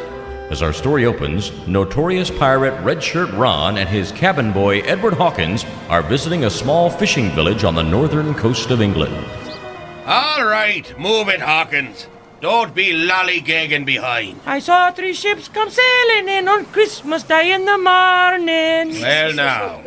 As 0.50 0.62
our 0.62 0.72
story 0.72 1.04
opens, 1.04 1.52
notorious 1.66 2.30
pirate 2.30 2.80
Red 2.82 3.02
Shirt 3.02 3.30
Ron 3.32 3.76
and 3.76 3.86
his 3.86 4.12
cabin 4.12 4.50
boy 4.50 4.80
Edward 4.80 5.12
Hawkins 5.12 5.66
are 5.90 6.00
visiting 6.00 6.44
a 6.44 6.50
small 6.50 6.88
fishing 6.88 7.30
village 7.32 7.64
on 7.64 7.74
the 7.74 7.82
northern 7.82 8.32
coast 8.34 8.70
of 8.70 8.80
England. 8.80 9.14
All 10.06 10.46
right, 10.46 10.98
move 10.98 11.28
it, 11.28 11.42
Hawkins. 11.42 12.06
Don't 12.40 12.74
be 12.74 12.92
lollygagging 12.92 13.84
behind. 13.84 14.40
I 14.46 14.60
saw 14.60 14.90
three 14.90 15.12
ships 15.12 15.48
come 15.48 15.68
sailing 15.68 16.28
in 16.28 16.48
on 16.48 16.64
Christmas 16.66 17.24
Day 17.24 17.52
in 17.52 17.66
the 17.66 17.76
morning. 17.76 19.02
Well, 19.02 19.34
now, 19.34 19.82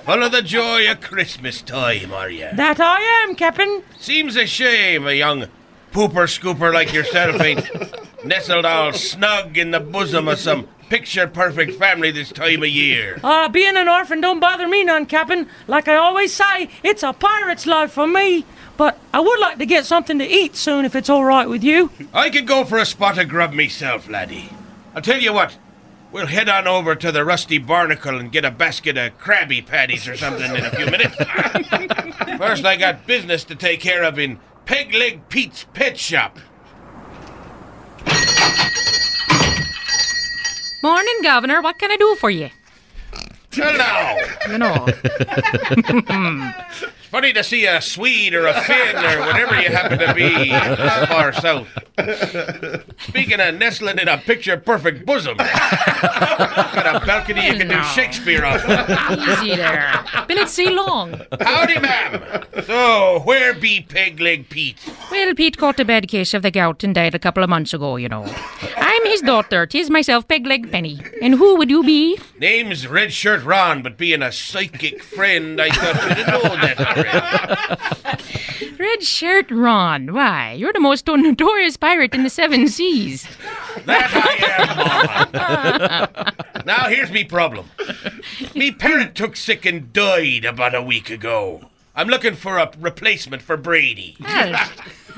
full 0.00 0.22
of 0.22 0.32
the 0.32 0.42
joy 0.42 0.90
of 0.90 1.00
Christmas 1.00 1.62
time, 1.62 2.12
are 2.12 2.30
you? 2.30 2.48
That 2.54 2.80
I 2.80 2.98
am, 3.22 3.36
Captain. 3.36 3.84
Seems 4.00 4.34
a 4.34 4.46
shame 4.46 5.06
a 5.06 5.12
young 5.12 5.46
pooper 5.92 6.26
scooper 6.26 6.72
like 6.72 6.92
yourself 6.92 7.40
ain't 7.40 7.68
nestled 8.24 8.64
all 8.64 8.92
snug 8.92 9.58
in 9.58 9.70
the 9.70 9.80
bosom 9.80 10.26
of 10.26 10.38
some 10.38 10.66
picture 10.88 11.26
perfect 11.26 11.78
family 11.78 12.10
this 12.10 12.30
time 12.30 12.62
of 12.62 12.68
year. 12.68 13.18
Uh, 13.22 13.48
being 13.48 13.76
an 13.76 13.88
orphan 13.88 14.20
don't 14.20 14.40
bother 14.40 14.66
me 14.66 14.84
none, 14.84 15.06
Captain. 15.06 15.48
Like 15.66 15.88
I 15.88 15.96
always 15.96 16.32
say, 16.32 16.68
it's 16.82 17.02
a 17.02 17.12
pirate's 17.12 17.66
life 17.66 17.92
for 17.92 18.06
me. 18.06 18.44
But 18.76 18.98
I 19.12 19.20
would 19.20 19.38
like 19.38 19.58
to 19.58 19.66
get 19.66 19.84
something 19.84 20.18
to 20.18 20.26
eat 20.26 20.56
soon 20.56 20.84
if 20.84 20.96
it's 20.96 21.10
all 21.10 21.24
right 21.24 21.48
with 21.48 21.62
you. 21.62 21.90
I 22.12 22.30
could 22.30 22.46
go 22.46 22.64
for 22.64 22.78
a 22.78 22.86
spot 22.86 23.18
of 23.18 23.28
grub 23.28 23.52
myself, 23.52 24.08
laddie. 24.08 24.50
I'll 24.94 25.02
tell 25.02 25.20
you 25.20 25.32
what, 25.32 25.56
we'll 26.10 26.26
head 26.26 26.48
on 26.48 26.66
over 26.66 26.94
to 26.94 27.12
the 27.12 27.24
Rusty 27.24 27.58
Barnacle 27.58 28.18
and 28.18 28.32
get 28.32 28.44
a 28.44 28.50
basket 28.50 28.96
of 28.96 29.18
Krabby 29.18 29.64
Patties 29.64 30.08
or 30.08 30.16
something 30.16 30.54
in 30.54 30.64
a 30.64 30.70
few 30.70 30.86
minutes. 30.86 31.16
First, 32.38 32.64
I 32.64 32.76
got 32.76 33.06
business 33.06 33.44
to 33.44 33.54
take 33.54 33.80
care 33.80 34.02
of 34.02 34.18
in 34.18 34.38
Peg 34.64 34.94
Leg 34.94 35.28
Pete's 35.28 35.66
pet 35.74 35.98
shop. 35.98 36.38
Morning, 40.82 41.18
Governor. 41.22 41.62
What 41.62 41.78
can 41.78 41.90
I 41.90 41.96
do 41.96 42.16
for 42.16 42.30
you? 42.30 42.50
Well, 43.56 43.78
now. 43.78 44.16
You 44.50 44.58
know. 44.58 44.86
Funny 47.12 47.34
to 47.34 47.44
see 47.44 47.66
a 47.66 47.78
Swede 47.82 48.32
or 48.32 48.46
a 48.46 48.58
Finn 48.62 48.96
or 48.96 49.20
whatever 49.20 49.60
you 49.60 49.68
happen 49.68 49.98
to 49.98 50.14
be 50.14 50.48
far 51.08 51.30
south. 51.34 51.68
Speaking 53.00 53.38
of 53.38 53.54
nestling 53.56 53.98
in 53.98 54.08
a 54.08 54.16
picture 54.16 54.56
perfect 54.56 55.04
bosom, 55.04 55.36
got 55.36 57.02
a 57.02 57.04
balcony 57.04 57.48
you 57.48 57.58
can 57.58 57.68
do 57.68 57.82
Shakespeare 57.82 58.46
off. 58.46 58.64
Easy 59.28 59.54
there. 59.54 59.92
Been 60.26 60.38
at 60.38 60.48
sea 60.48 60.70
long. 60.70 61.20
Howdy, 61.38 61.80
ma'am. 61.80 62.46
So, 62.64 63.20
where 63.24 63.52
be 63.52 63.82
Peg 63.82 64.18
Leg 64.18 64.48
Pete? 64.48 64.78
Well, 65.10 65.34
Pete 65.34 65.58
caught 65.58 65.80
a 65.80 65.84
bad 65.84 66.08
case 66.08 66.32
of 66.32 66.40
the 66.40 66.50
gout 66.50 66.82
and 66.82 66.94
died 66.94 67.14
a 67.14 67.18
couple 67.18 67.44
of 67.44 67.50
months 67.50 67.74
ago, 67.74 67.96
you 67.96 68.08
know. 68.08 68.24
I'm 69.02 69.10
his 69.10 69.20
daughter. 69.20 69.66
Tis 69.66 69.90
myself, 69.90 70.28
Pegleg 70.28 70.70
Penny. 70.70 71.00
And 71.20 71.34
who 71.34 71.56
would 71.56 71.70
you 71.70 71.82
be? 71.82 72.18
Name's 72.38 72.86
Red 72.86 73.12
Shirt 73.12 73.42
Ron, 73.44 73.82
but 73.82 73.98
being 73.98 74.22
a 74.22 74.30
psychic 74.30 75.02
friend, 75.02 75.60
I 75.60 75.70
thought 75.70 76.18
you'd 76.18 76.26
know 76.28 76.42
that 76.56 78.16
already. 78.62 78.76
Red 78.78 79.02
Shirt 79.02 79.50
Ron. 79.50 80.12
Why, 80.12 80.52
you're 80.52 80.72
the 80.72 80.80
most 80.80 81.06
notorious 81.06 81.76
pirate 81.76 82.14
in 82.14 82.22
the 82.22 82.30
seven 82.30 82.68
seas. 82.68 83.26
That 83.86 84.10
I 84.12 84.36
am, 84.62 86.12
Mama. 86.12 86.64
now, 86.64 86.88
here's 86.88 87.10
me 87.10 87.24
problem. 87.24 87.70
Me 88.54 88.70
parent 88.70 89.14
took 89.14 89.34
sick 89.36 89.66
and 89.66 89.92
died 89.92 90.44
about 90.44 90.74
a 90.74 90.82
week 90.82 91.10
ago. 91.10 91.70
I'm 91.94 92.08
looking 92.08 92.34
for 92.34 92.58
a 92.58 92.70
replacement 92.78 93.42
for 93.42 93.56
Brady. 93.56 94.16
Well, 94.20 94.58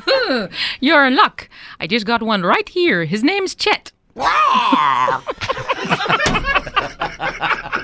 you're 0.80 1.04
in 1.06 1.16
luck. 1.16 1.48
I 1.80 1.86
just 1.86 2.06
got 2.06 2.22
one 2.22 2.42
right 2.42 2.68
here. 2.68 3.04
His 3.04 3.22
name's 3.22 3.54
Chet. 3.54 3.92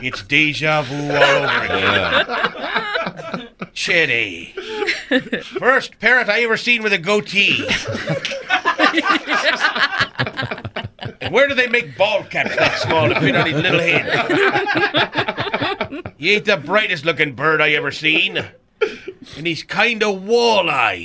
It's 0.02 0.22
deja 0.22 0.80
vu 0.82 0.94
all 0.94 1.22
over 1.22 1.64
again. 1.64 2.24
Chetty. 3.74 4.54
First 5.58 5.98
parrot 5.98 6.28
I 6.30 6.42
ever 6.42 6.56
seen 6.56 6.82
with 6.82 6.92
a 6.94 6.98
goatee. 6.98 7.66
And 11.20 11.32
where 11.34 11.48
do 11.48 11.54
they 11.54 11.66
make 11.66 11.98
ball 11.98 12.24
caps 12.24 12.56
that 12.56 12.78
small 12.78 13.08
to 13.10 13.20
fit 13.20 13.36
on 13.36 13.46
his 13.46 13.60
little 13.60 13.80
head? 13.80 14.06
He 16.16 16.32
ain't 16.32 16.46
the 16.46 16.56
brightest 16.56 17.04
looking 17.04 17.34
bird 17.34 17.60
I 17.60 17.72
ever 17.72 17.90
seen. 17.90 18.42
And 19.36 19.46
he's 19.46 19.62
kind 19.62 20.02
of 20.02 20.22
wall-eyed. 20.24 21.04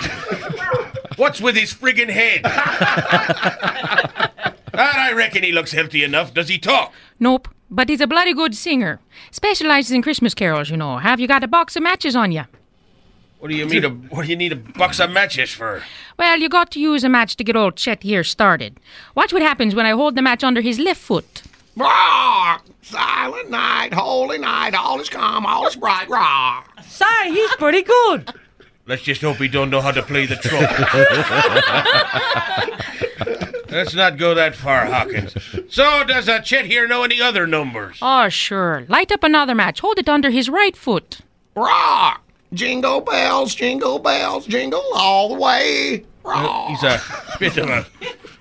What's 1.17 1.41
with 1.41 1.55
his 1.55 1.73
friggin' 1.73 2.09
head? 2.09 2.41
And 4.77 4.81
I 4.81 5.13
reckon 5.13 5.43
he 5.43 5.53
looks 5.53 5.71
healthy 5.71 6.03
enough. 6.03 6.33
Does 6.33 6.49
he 6.49 6.57
talk? 6.57 6.93
Nope, 7.17 7.47
but 7.71 7.87
he's 7.87 8.01
a 8.01 8.07
bloody 8.07 8.33
good 8.33 8.53
singer. 8.55 8.99
Specializes 9.31 9.91
in 9.91 10.01
Christmas 10.01 10.33
carols, 10.33 10.69
you 10.69 10.75
know. 10.75 10.97
Have 10.97 11.21
you 11.21 11.27
got 11.27 11.45
a 11.45 11.47
box 11.47 11.77
of 11.77 11.83
matches 11.83 12.13
on 12.13 12.33
you? 12.33 12.43
What 13.39 13.49
do 13.49 13.55
you 13.55 13.65
mean? 13.67 13.85
A, 13.85 13.89
what 13.89 14.23
do 14.25 14.29
you 14.29 14.35
need 14.35 14.51
a 14.51 14.57
box 14.57 14.99
of 14.99 15.11
matches 15.11 15.51
for? 15.51 15.81
Well, 16.17 16.39
you 16.39 16.49
got 16.49 16.71
to 16.71 16.79
use 16.81 17.05
a 17.05 17.09
match 17.09 17.37
to 17.37 17.43
get 17.45 17.55
old 17.55 17.77
Chet 17.77 18.03
here 18.03 18.23
started. 18.23 18.79
Watch 19.15 19.31
what 19.31 19.41
happens 19.41 19.75
when 19.75 19.85
I 19.85 19.91
hold 19.91 20.15
the 20.15 20.21
match 20.21 20.43
under 20.43 20.59
his 20.59 20.77
left 20.77 20.99
foot. 20.99 21.43
Roar! 21.77 22.59
Silent 22.81 23.49
night, 23.49 23.93
holy 23.93 24.39
night, 24.39 24.73
all 24.73 24.99
is 24.99 25.09
calm, 25.09 25.45
all 25.45 25.67
is 25.67 25.75
bright. 25.75 26.09
Roar! 26.09 26.63
Say, 26.85 27.05
he's 27.31 27.55
pretty 27.55 27.81
good. 27.83 28.33
Let's 28.87 29.01
just 29.01 29.21
hope 29.21 29.37
he 29.37 29.47
don't 29.47 29.71
know 29.71 29.81
how 29.81 29.91
to 29.91 30.03
play 30.03 30.27
the 30.27 30.35
trumpet. 30.35 30.77
Let's 33.71 33.95
not 33.95 34.17
go 34.17 34.35
that 34.35 34.55
far, 34.55 34.85
Hawkins. 34.85 35.35
So, 35.69 36.03
does 36.03 36.29
uh, 36.29 36.39
Chet 36.41 36.65
here 36.65 36.87
know 36.87 37.03
any 37.03 37.19
other 37.19 37.47
numbers? 37.47 37.97
Oh, 37.99 38.29
sure. 38.29 38.85
Light 38.87 39.11
up 39.11 39.23
another 39.23 39.55
match. 39.55 39.79
Hold 39.79 39.97
it 39.97 40.07
under 40.07 40.29
his 40.29 40.49
right 40.49 40.77
foot. 40.77 41.21
Rock! 41.55 42.21
Jingle 42.53 43.01
bells, 43.01 43.55
jingle 43.55 43.97
bells, 43.97 44.45
jingle 44.45 44.83
all 44.93 45.29
the 45.29 45.35
way. 45.41 46.05
Uh, 46.25 46.67
he's 46.67 46.83
a 46.83 47.01
bit 47.39 47.57
of 47.57 47.69
a 47.69 47.85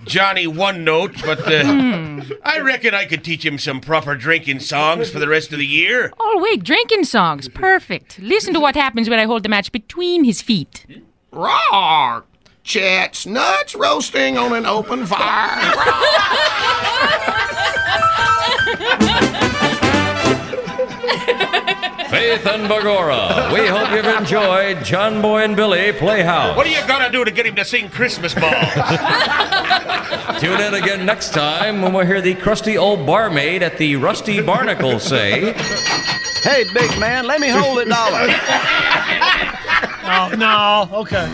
Johnny 0.04 0.46
One 0.46 0.84
Note, 0.84 1.14
but 1.24 1.40
uh, 1.40 2.22
I 2.42 2.60
reckon 2.60 2.94
I 2.94 3.04
could 3.04 3.24
teach 3.24 3.44
him 3.44 3.58
some 3.58 3.80
proper 3.80 4.14
drinking 4.14 4.60
songs 4.60 5.10
for 5.10 5.18
the 5.18 5.28
rest 5.28 5.52
of 5.52 5.58
the 5.58 5.66
year. 5.66 6.12
Oh, 6.18 6.40
wait, 6.42 6.62
drinking 6.64 7.04
songs. 7.04 7.48
Perfect. 7.48 8.18
Listen 8.18 8.52
to 8.54 8.60
what 8.60 8.74
happens 8.74 9.08
when 9.08 9.18
I 9.18 9.24
hold 9.24 9.42
the 9.42 9.48
match 9.48 9.72
between 9.72 10.24
his 10.24 10.42
feet. 10.42 10.86
Roar! 11.30 12.24
Chet's 12.62 13.26
nuts 13.26 13.74
roasting 13.74 14.38
on 14.38 14.54
an 14.54 14.64
open 14.64 15.04
fire. 15.06 15.74
Faith 22.10 22.46
and 22.46 22.68
Bagora, 22.68 23.52
we 23.52 23.66
hope 23.66 23.90
you've 23.90 24.04
enjoyed 24.04 24.84
John 24.84 25.22
Boy 25.22 25.42
and 25.44 25.56
Billy 25.56 25.92
Playhouse. 25.92 26.56
What 26.56 26.66
are 26.66 26.70
you 26.70 26.86
gonna 26.86 27.10
do 27.10 27.24
to 27.24 27.30
get 27.30 27.46
him 27.46 27.54
to 27.56 27.64
sing 27.64 27.88
Christmas 27.88 28.34
balls? 28.34 28.52
Tune 30.40 30.60
in 30.60 30.74
again 30.74 31.06
next 31.06 31.32
time 31.32 31.80
when 31.82 31.92
we'll 31.92 32.06
hear 32.06 32.20
the 32.20 32.34
crusty 32.34 32.76
old 32.76 33.06
barmaid 33.06 33.62
at 33.62 33.78
the 33.78 33.96
Rusty 33.96 34.40
Barnacle 34.42 34.98
say, 34.98 35.54
Hey, 36.42 36.64
big 36.74 36.98
man, 37.00 37.26
let 37.26 37.40
me 37.40 37.48
hold 37.48 37.78
a 37.78 37.84
dollar. 37.86 38.28
Oh, 40.06 40.28
no. 40.36 40.98
Okay. 40.98 41.26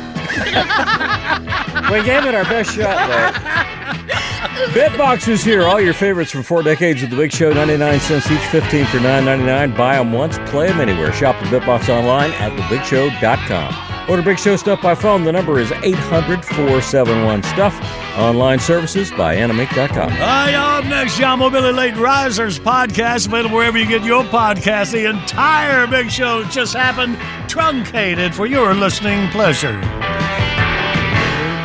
We 1.91 2.05
gave 2.05 2.25
it 2.25 2.35
our 2.37 2.45
best 2.45 2.77
shot 2.77 3.09
there. 3.09 4.21
Bitbox 4.69 5.27
is 5.29 5.43
here. 5.43 5.67
All 5.67 5.81
your 5.81 5.95
favorites 5.95 6.31
from 6.31 6.43
four 6.43 6.63
decades 6.63 7.03
of 7.03 7.09
the 7.11 7.17
Big 7.17 7.33
Show, 7.33 7.53
99 7.53 8.01
cents 8.01 8.31
each, 8.31 8.41
15 8.47 8.85
for 8.87 8.99
9.99. 8.99 9.77
Buy 9.77 9.97
them 9.97 10.13
once, 10.13 10.39
play 10.47 10.69
them 10.69 10.81
anywhere. 10.81 11.13
Shop 11.13 11.39
the 11.43 11.47
Bitbox 11.47 11.89
online 11.89 12.31
at 12.33 12.53
thebigshow.com. 12.53 13.75
Order 14.09 14.23
Big 14.23 14.39
Show 14.39 14.57
stuff 14.57 14.81
by 14.83 14.95
phone. 14.95 15.25
The 15.25 15.33
number 15.33 15.59
is 15.59 15.71
800-471-STUFF. 15.71 18.19
Online 18.19 18.59
services 18.59 19.11
by 19.13 19.35
animate.com. 19.35 20.11
Hi, 20.11 20.55
up 20.55 20.85
next, 20.85 21.17
John 21.19 21.39
Boy 21.39 21.47
and 21.47 21.53
Billy 21.55 21.73
Late 21.73 21.97
Risers 21.97 22.59
podcast, 22.59 23.27
available 23.27 23.57
wherever 23.57 23.79
you 23.79 23.87
get 23.87 24.05
your 24.05 24.25
podcast. 24.25 24.93
The 24.93 25.07
entire 25.09 25.87
Big 25.87 26.11
Show 26.11 26.45
just 26.45 26.75
happened, 26.75 27.17
truncated 27.49 28.35
for 28.35 28.47
your 28.47 28.75
listening 28.75 29.29
pleasure. 29.31 29.81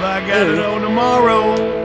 Back 0.02 0.30
at 0.30 0.48
it 0.48 0.60
on 0.60 0.82
tomorrow. 0.82 1.85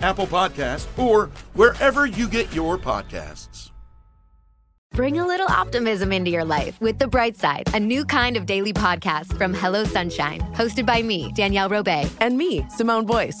Apple 0.00 0.26
Podcast, 0.26 0.86
or 0.98 1.30
wherever 1.54 2.06
you 2.06 2.28
get 2.28 2.52
your 2.54 2.78
podcasts. 2.78 3.70
Bring 4.92 5.20
a 5.20 5.26
little 5.26 5.46
optimism 5.48 6.12
into 6.12 6.30
your 6.30 6.44
life 6.44 6.80
with 6.80 6.98
The 6.98 7.06
Bright 7.06 7.36
Side, 7.36 7.72
a 7.74 7.80
new 7.80 8.04
kind 8.04 8.36
of 8.36 8.44
daily 8.44 8.72
podcast 8.72 9.38
from 9.38 9.54
Hello 9.54 9.84
Sunshine, 9.84 10.40
hosted 10.52 10.84
by 10.84 11.00
me, 11.00 11.30
Danielle 11.36 11.70
Robay. 11.70 12.10
And 12.20 12.36
me, 12.36 12.66
Simone 12.70 13.06
Boyce. 13.06 13.40